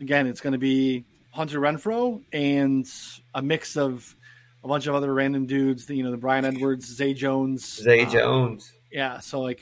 [0.00, 2.88] again, it's going to be Hunter Renfrow and
[3.34, 4.16] a mix of
[4.64, 5.88] a bunch of other random dudes.
[5.88, 8.72] You know, the Bryan Edwards, Zay Jones, Zay uh, Jones.
[8.90, 9.20] Yeah.
[9.20, 9.60] So, like,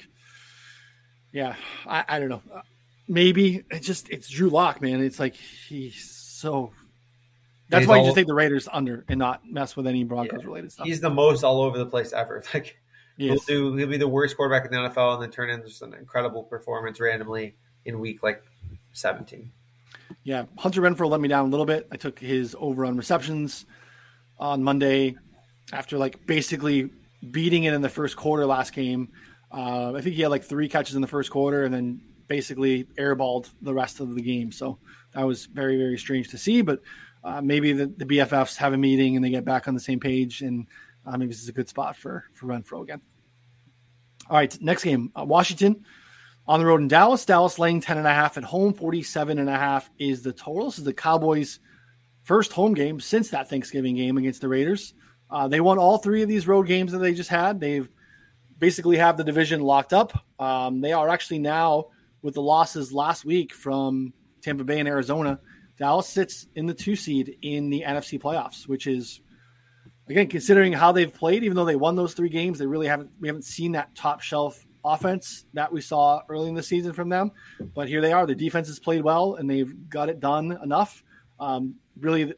[1.32, 1.54] yeah,
[1.86, 2.42] I, I don't know.
[3.08, 5.02] Maybe it just it's Drew Lock, man.
[5.02, 6.72] It's like he's so.
[7.68, 10.40] That's he's why you just take the Raiders under and not mess with any Broncos
[10.40, 10.86] yeah, related stuff.
[10.86, 12.42] He's the most all over the place ever.
[12.54, 12.76] Like
[13.28, 13.74] He'll do.
[13.76, 16.42] He'll be the worst quarterback in the NFL, and then turn in just an incredible
[16.42, 17.54] performance randomly
[17.84, 18.42] in week like
[18.92, 19.52] seventeen.
[20.24, 21.86] Yeah, Hunter Renfrow let me down a little bit.
[21.92, 23.66] I took his over on receptions
[24.38, 25.16] on Monday
[25.72, 26.90] after like basically
[27.30, 29.10] beating it in the first quarter last game.
[29.52, 32.84] Uh, I think he had like three catches in the first quarter, and then basically
[32.98, 34.50] airballed the rest of the game.
[34.50, 34.78] So
[35.12, 36.62] that was very very strange to see.
[36.62, 36.80] But
[37.22, 40.00] uh, maybe the, the BFFs have a meeting and they get back on the same
[40.00, 40.66] page and
[41.06, 43.00] uh, maybe this is a good spot for for Renfrow again.
[44.30, 45.84] All right, next game, uh, Washington
[46.46, 47.24] on the road in Dallas.
[47.24, 50.66] Dallas laying 10 and a half at home, 47 and a half is the total.
[50.66, 51.58] This is the Cowboys'
[52.22, 54.94] first home game since that Thanksgiving game against the Raiders.
[55.28, 57.58] Uh, they won all three of these road games that they just had.
[57.58, 57.88] They've
[58.56, 60.12] basically have the division locked up.
[60.38, 61.86] Um, they are actually now
[62.22, 64.12] with the losses last week from
[64.42, 65.40] Tampa Bay and Arizona.
[65.76, 69.22] Dallas sits in the two seed in the NFC playoffs, which is
[70.10, 73.10] again, considering how they've played, even though they won those three games, they really haven't
[73.20, 77.08] we haven't seen that top shelf offense that we saw early in the season from
[77.08, 77.32] them.
[77.74, 78.26] But here they are.
[78.26, 81.02] The defense has played well and they've got it done enough.
[81.38, 82.36] Um, really, the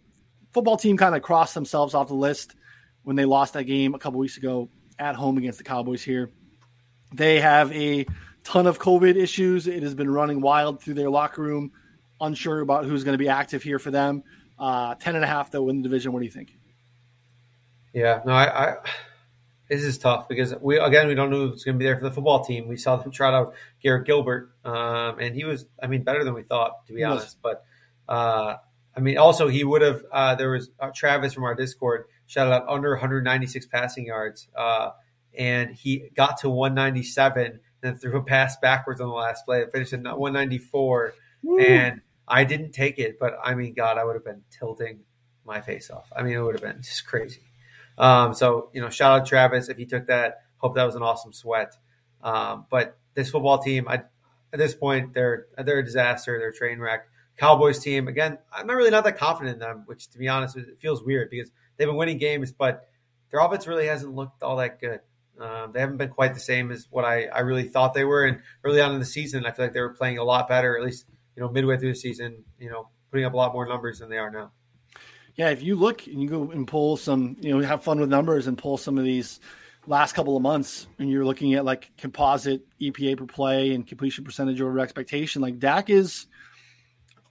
[0.53, 2.55] football team kind of crossed themselves off the list
[3.05, 4.69] when they lost that game a couple weeks ago
[4.99, 6.31] at home against the Cowboys here.
[7.15, 8.07] They have a
[8.45, 9.67] ton of COVID issues.
[9.67, 11.73] It has been running wild through their locker room.
[12.21, 14.23] Unsure about who's going to be active here for them.
[14.59, 16.13] Uh, 10 and a half, though, in the division.
[16.13, 16.57] What do you think?
[17.93, 18.77] Yeah, no, I, I
[19.73, 22.05] this is tough because we again we don't know who's going to be there for
[22.05, 22.69] the football team.
[22.69, 26.35] We saw them trot out Garrett Gilbert, um, and he was, I mean, better than
[26.35, 27.39] we thought to be honest.
[27.43, 27.65] But
[28.09, 28.57] uh,
[28.95, 30.03] I mean, also he would have.
[30.13, 34.91] Uh, there was uh, Travis from our Discord shouted out under 196 passing yards, uh,
[35.37, 39.61] and he got to 197 and then threw a pass backwards on the last play.
[39.63, 41.59] It finished at 194, Woo.
[41.59, 45.01] and I didn't take it, but I mean, God, I would have been tilting
[45.47, 46.13] my face off.
[46.15, 47.41] I mean, it would have been just crazy.
[47.99, 50.43] Um, so you know, shout out Travis if he took that.
[50.59, 51.77] Hope that was an awesome sweat.
[52.23, 54.03] Um, but this football team, I,
[54.53, 56.39] at this point, they're they're a disaster.
[56.39, 57.07] They're a train wreck.
[57.37, 58.39] Cowboys team again.
[58.53, 61.31] I'm not really not that confident in them, which to be honest, it feels weird
[61.31, 62.89] because they've been winning games, but
[63.31, 65.01] their offense really hasn't looked all that good.
[65.41, 68.27] Um, they haven't been quite the same as what I, I really thought they were.
[68.27, 70.77] And early on in the season, I feel like they were playing a lot better.
[70.77, 73.67] At least you know midway through the season, you know, putting up a lot more
[73.67, 74.53] numbers than they are now
[75.37, 78.09] yeah, if you look and you go and pull some, you know, have fun with
[78.09, 79.41] numbers and pull some of these
[79.87, 84.25] last couple of months, and you're looking at like composite EPA per play and completion
[84.25, 86.27] percentage over expectation, like Dak is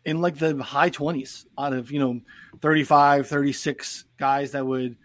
[0.04, 2.22] in like the high 20s out of, you know,
[2.60, 4.98] 35, 36 guys that would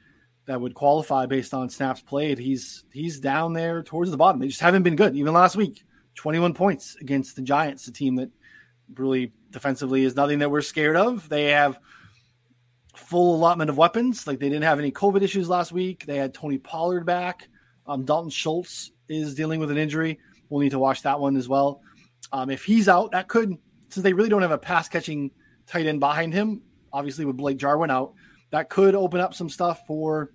[0.46, 2.38] that would qualify based on snaps played.
[2.38, 4.40] He's he's down there towards the bottom.
[4.40, 5.14] They just haven't been good.
[5.16, 5.84] Even last week,
[6.14, 8.30] 21 points against the Giants, a team that
[8.94, 11.28] really defensively is nothing that we're scared of.
[11.28, 11.78] They have
[12.96, 14.26] full allotment of weapons.
[14.26, 16.04] Like they didn't have any COVID issues last week.
[16.06, 17.48] They had Tony Pollard back.
[17.86, 20.18] Um, Dalton Schultz is dealing with an injury.
[20.48, 21.80] We'll need to watch that one as well.
[22.32, 23.56] Um, if he's out, that could,
[23.88, 25.30] since they really don't have a pass catching
[25.66, 28.14] tight end behind him, obviously with Blake Jarwin out,
[28.50, 30.32] that could open up some stuff for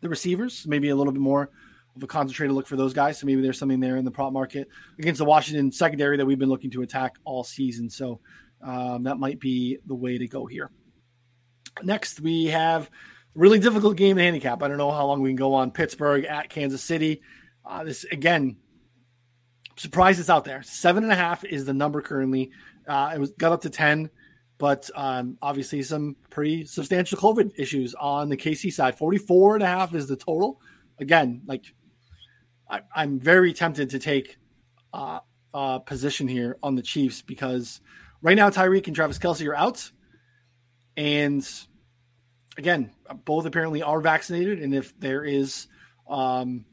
[0.00, 1.50] the receivers, maybe a little bit more
[1.96, 3.18] of a concentrated look for those guys.
[3.18, 4.68] So maybe there's something there in the prop market
[4.98, 7.90] against the Washington secondary that we've been looking to attack all season.
[7.90, 8.20] So
[8.62, 10.70] um, that might be the way to go here.
[11.82, 12.90] Next, we have
[13.34, 14.62] really difficult game to handicap.
[14.62, 17.22] I don't know how long we can go on Pittsburgh at Kansas City.
[17.64, 18.56] Uh, this again,
[19.76, 20.62] surprise it's out there.
[20.62, 22.50] Seven and a half is the number currently.
[22.86, 24.10] Uh, it was got up to ten,
[24.58, 28.98] but um, obviously some pretty substantial COVID issues on the KC side.
[28.98, 30.60] 44 and a half is the total.
[30.98, 31.64] Again, like
[32.68, 34.36] I, am very tempted to take
[34.92, 35.20] uh,
[35.54, 37.80] a position here on the Chiefs because
[38.20, 39.90] right now Tyreek and Travis Kelce are out.
[40.96, 41.48] And
[42.58, 42.90] again,
[43.24, 44.60] both apparently are vaccinated.
[44.60, 45.68] And if there is,
[46.08, 46.64] um,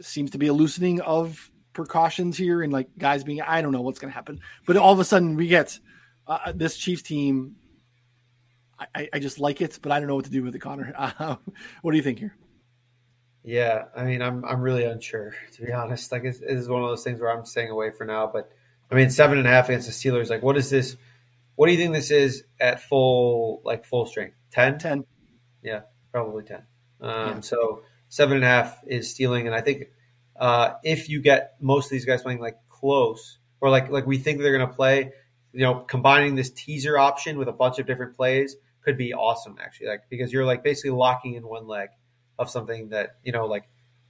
[0.00, 3.80] seems to be a loosening of precautions here and like guys being, I don't know
[3.80, 4.40] what's going to happen.
[4.66, 5.78] But all of a sudden we get
[6.26, 7.56] uh, this Chiefs team.
[8.94, 10.92] I, I, just like it, but I don't know what to do with it, Connor.
[10.96, 11.36] Uh,
[11.82, 12.36] what do you think here?
[13.44, 16.10] Yeah, I mean, I'm I'm really unsure to be honest.
[16.10, 18.26] Like, it is one of those things where I'm staying away for now.
[18.26, 18.50] But
[18.90, 20.28] I mean, seven and a half against the Steelers.
[20.28, 20.96] Like, what is this?
[21.54, 24.34] What do you think this is at full like full strength?
[24.54, 24.78] 10?
[24.78, 25.04] 10.
[25.62, 25.80] Yeah,
[26.12, 26.62] probably 10.
[27.00, 27.40] Um, yeah.
[27.40, 29.46] So seven and a half is stealing.
[29.46, 29.88] And I think
[30.36, 34.18] uh, if you get most of these guys playing like close or like like we
[34.18, 35.12] think they're going to play,
[35.52, 39.56] you know, combining this teaser option with a bunch of different plays could be awesome
[39.60, 39.88] actually.
[39.88, 41.88] Like because you're like basically locking in one leg
[42.38, 43.68] of something that you know like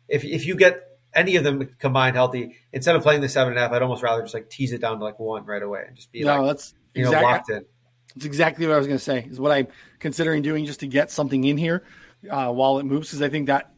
[0.09, 0.83] if if you get
[1.15, 4.03] any of them combined healthy, instead of playing the seven and a half, I'd almost
[4.03, 6.43] rather just like tease it down to like one right away and just be no,
[6.43, 7.65] like, that's you exactly, know, locked in.
[8.15, 9.27] That's exactly what I was going to say.
[9.29, 9.67] Is what I'm
[9.99, 11.85] considering doing just to get something in here
[12.31, 13.73] uh, while it moves, because I think that,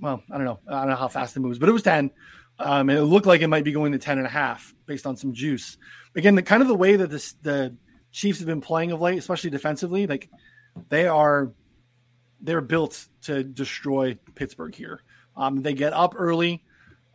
[0.00, 2.10] well, I don't know, I don't know how fast it moves, but it was ten,
[2.58, 5.06] um, and it looked like it might be going to ten and a half based
[5.06, 5.78] on some juice.
[6.14, 7.76] Again, the kind of the way that this the
[8.12, 10.30] Chiefs have been playing of late, especially defensively, like
[10.88, 11.52] they are
[12.40, 15.02] they're built to destroy Pittsburgh here.
[15.36, 16.64] Um, they get up early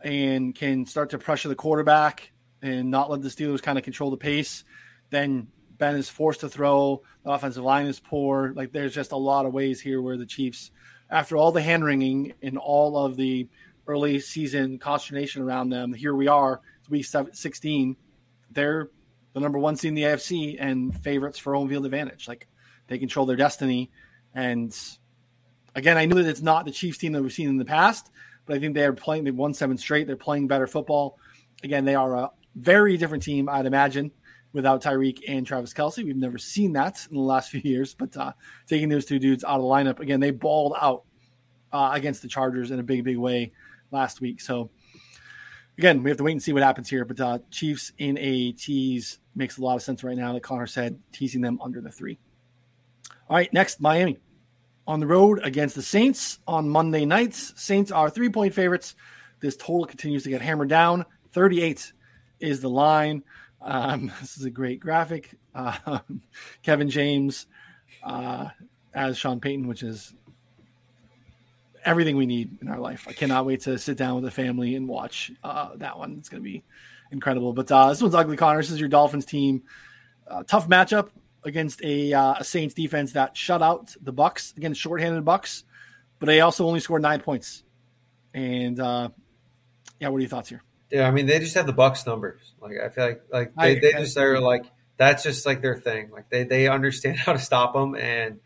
[0.00, 2.30] and can start to pressure the quarterback
[2.60, 4.64] and not let the Steelers kind of control the pace.
[5.10, 5.48] Then
[5.82, 7.02] Ben is forced to throw.
[7.24, 8.52] The offensive line is poor.
[8.54, 10.70] Like there's just a lot of ways here where the Chiefs,
[11.10, 13.48] after all the hand wringing and all of the
[13.88, 17.96] early season consternation around them, here we are, week 16.
[18.52, 18.90] They're
[19.32, 22.28] the number one seed in the AFC and favorites for home field advantage.
[22.28, 22.46] Like
[22.86, 23.90] they control their destiny.
[24.32, 24.72] And
[25.74, 28.08] again, I knew that it's not the Chiefs team that we've seen in the past,
[28.46, 29.24] but I think they are playing.
[29.24, 30.06] They've won seven straight.
[30.06, 31.18] They're playing better football.
[31.64, 34.12] Again, they are a very different team, I'd imagine,
[34.52, 36.04] without Tyreek and Travis Kelce.
[36.04, 37.94] We've never seen that in the last few years.
[37.94, 38.32] But uh,
[38.66, 41.04] taking those two dudes out of the lineup again, they balled out
[41.72, 43.52] uh, against the Chargers in a big, big way
[43.90, 44.40] last week.
[44.40, 44.70] So
[45.78, 47.04] again, we have to wait and see what happens here.
[47.04, 50.32] But uh, Chiefs in a tease makes a lot of sense right now.
[50.32, 52.18] Like Connor said, teasing them under the three.
[53.28, 54.18] All right, next Miami
[54.86, 57.52] on the road against the Saints on Monday nights.
[57.56, 58.94] Saints are three point favorites.
[59.40, 61.04] This total continues to get hammered down.
[61.32, 61.92] 38
[62.40, 63.22] is the line.
[63.62, 65.30] Um, this is a great graphic.
[65.54, 66.00] Uh,
[66.62, 67.46] Kevin James
[68.02, 68.48] uh,
[68.94, 70.12] as Sean Payton, which is
[71.84, 73.06] everything we need in our life.
[73.08, 76.16] I cannot wait to sit down with the family and watch uh, that one.
[76.18, 76.62] It's going to be
[77.10, 77.52] incredible.
[77.52, 78.60] But uh, this one's ugly, Connor.
[78.60, 79.62] This is your Dolphins team.
[80.26, 81.08] Uh, tough matchup
[81.44, 85.64] against a, uh, a Saints defense that shut out the Bucs against shorthanded Bucs,
[86.18, 87.64] but they also only scored nine points.
[88.32, 89.08] And uh,
[89.98, 90.62] yeah, what are your thoughts here?
[90.92, 92.54] Yeah, I mean they just have the Bucs numbers.
[92.60, 94.66] Like I feel like like they, they just are like
[94.98, 96.10] that's just like their thing.
[96.10, 98.40] Like they they understand how to stop them, and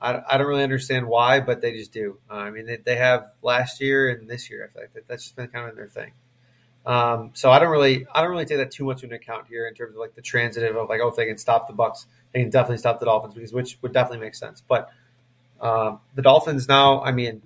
[0.00, 2.18] I, I don't really understand why, but they just do.
[2.28, 4.68] Uh, I mean they, they have last year and this year.
[4.68, 6.10] I feel like that, that's just been kind of their thing.
[6.84, 9.68] Um, so I don't really I don't really take that too much into account here
[9.68, 12.06] in terms of like the transitive of like oh if they can stop the Bucs
[12.32, 14.62] they can definitely stop the Dolphins because which would definitely make sense.
[14.66, 14.90] But
[15.60, 17.42] um, the Dolphins now, I mean,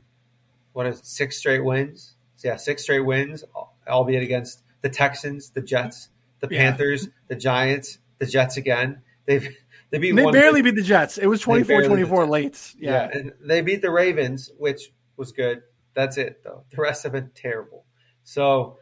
[0.73, 2.15] what is it, six straight wins?
[2.37, 3.45] So yeah, six straight wins,
[3.89, 6.09] albeit against the Texans, the Jets,
[6.41, 6.63] the yeah.
[6.63, 9.03] Panthers, the Giants, the Jets again.
[9.27, 9.57] They've
[9.91, 10.13] they beat.
[10.13, 11.19] They barely beat the Jets.
[11.19, 12.75] It was 24-24 late.
[12.79, 12.91] Yeah.
[12.91, 15.63] yeah, and they beat the Ravens, which was good.
[15.95, 16.65] That's it though.
[16.71, 17.85] The rest have been terrible.
[18.23, 18.79] So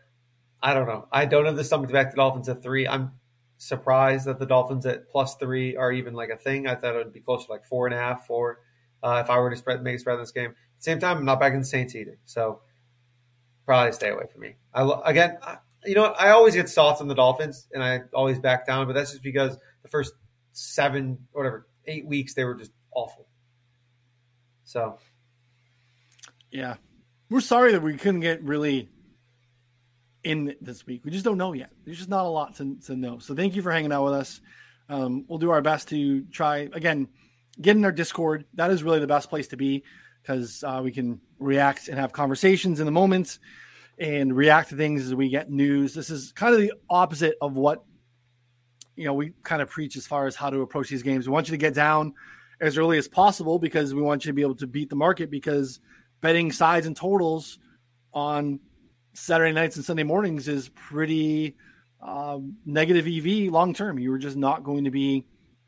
[0.62, 1.06] I don't know.
[1.12, 2.88] I don't have the stomach to back the Dolphins at three.
[2.88, 3.12] I'm
[3.58, 6.66] surprised that the Dolphins at plus three are even like a thing.
[6.66, 8.60] I thought it would be closer to like four and a half, four.
[9.02, 10.50] Uh, if I were to spread, make a spread in this game.
[10.50, 12.60] At the same time, I'm not backing the Saints either, so
[13.66, 14.56] probably stay away from me.
[14.72, 18.38] I again, I, you know, I always get soft on the Dolphins, and I always
[18.38, 20.12] back down, but that's just because the first
[20.52, 23.26] seven, whatever, eight weeks they were just awful.
[24.64, 24.98] So,
[26.50, 26.76] yeah,
[27.28, 28.88] we're sorry that we couldn't get really
[30.22, 31.04] in this week.
[31.04, 31.70] We just don't know yet.
[31.84, 33.18] There's just not a lot to, to know.
[33.18, 34.40] So thank you for hanging out with us.
[34.88, 37.08] Um, we'll do our best to try again,
[37.60, 38.46] get in our Discord.
[38.54, 39.84] That is really the best place to be
[40.24, 43.38] because uh, we can react and have conversations in the moment
[43.98, 45.94] and react to things as we get news.
[45.94, 47.84] This is kind of the opposite of what
[48.96, 51.28] you know we kind of preach as far as how to approach these games.
[51.28, 52.14] We want you to get down
[52.60, 55.30] as early as possible because we want you to be able to beat the market
[55.30, 55.80] because
[56.20, 57.58] betting sides and totals
[58.14, 58.60] on
[59.12, 61.56] Saturday nights and Sunday mornings is pretty
[62.00, 63.98] um, negative EV long term.
[63.98, 65.24] You are just not going to be,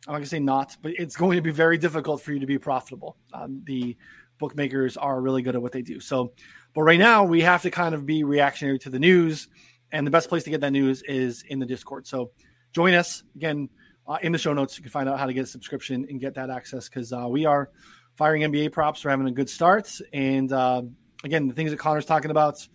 [0.06, 2.46] I'm not to say not, but it's going to be very difficult for you to
[2.46, 3.16] be profitable.
[3.32, 3.96] Um, the
[4.38, 6.00] bookmakers are really good at what they do.
[6.00, 6.32] So,
[6.74, 9.48] but right now we have to kind of be reactionary to the news,
[9.92, 12.06] and the best place to get that news is in the Discord.
[12.06, 12.30] So,
[12.72, 13.68] join us again
[14.06, 14.76] uh, in the show notes.
[14.76, 17.26] You can find out how to get a subscription and get that access because uh,
[17.28, 17.70] we are
[18.16, 19.04] firing NBA props.
[19.04, 20.82] We're having a good start, and uh,
[21.24, 22.66] again, the things that Connor's talking about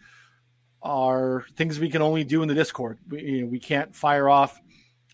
[0.81, 2.97] are things we can only do in the Discord.
[3.07, 4.59] We, you know, we can't fire off,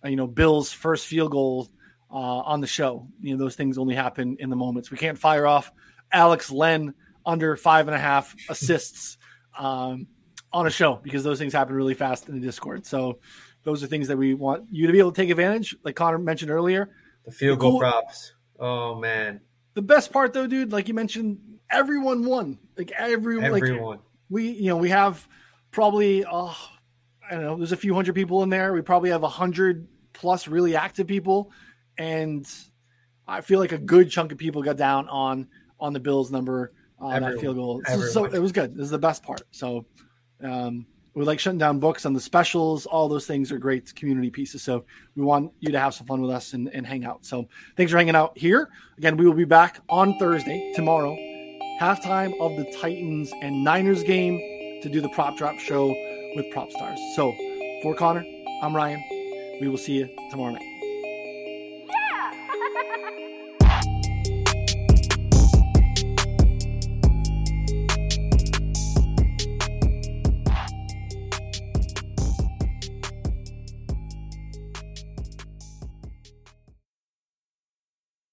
[0.03, 1.69] you know, Bill's first field goal
[2.09, 3.07] uh, on the show.
[3.21, 4.91] You know, those things only happen in the moments.
[4.91, 5.71] We can't fire off
[6.11, 6.93] Alex Len
[7.25, 9.17] under five and a half assists
[9.57, 10.07] um,
[10.53, 12.85] on a show because those things happen really fast in the Discord.
[12.85, 13.19] So
[13.63, 15.75] those are things that we want you to be able to take advantage.
[15.83, 16.91] Like Connor mentioned earlier,
[17.25, 18.33] the field goal cool, props.
[18.59, 19.41] Oh man,
[19.73, 21.39] the best part though, dude, like you mentioned,
[21.69, 22.57] everyone won.
[22.77, 23.97] Like everyone, Everyone.
[23.97, 23.99] like
[24.29, 25.27] we, you know, we have
[25.71, 26.57] probably, oh,
[27.29, 28.73] I don't know, there's a few hundred people in there.
[28.73, 31.51] We probably have a hundred plus really active people,
[31.97, 32.47] and
[33.27, 35.47] I feel like a good chunk of people got down on
[35.79, 37.81] on the Bills number uh, that field goal.
[37.87, 38.75] So, so it was good.
[38.75, 39.41] This is the best part.
[39.51, 39.85] So
[40.43, 42.85] um, we like shutting down books on the specials.
[42.85, 44.61] All those things are great community pieces.
[44.61, 47.25] So we want you to have some fun with us and, and hang out.
[47.25, 48.69] So thanks for hanging out here.
[48.97, 51.15] Again, we will be back on Thursday, tomorrow,
[51.81, 54.39] halftime of the Titans and Niners game
[54.81, 55.87] to do the prop drop show
[56.35, 56.99] with Prop Stars.
[57.15, 57.33] So
[57.81, 58.25] for Connor,
[58.61, 59.03] I'm Ryan.
[59.59, 60.76] We will see you tomorrow night.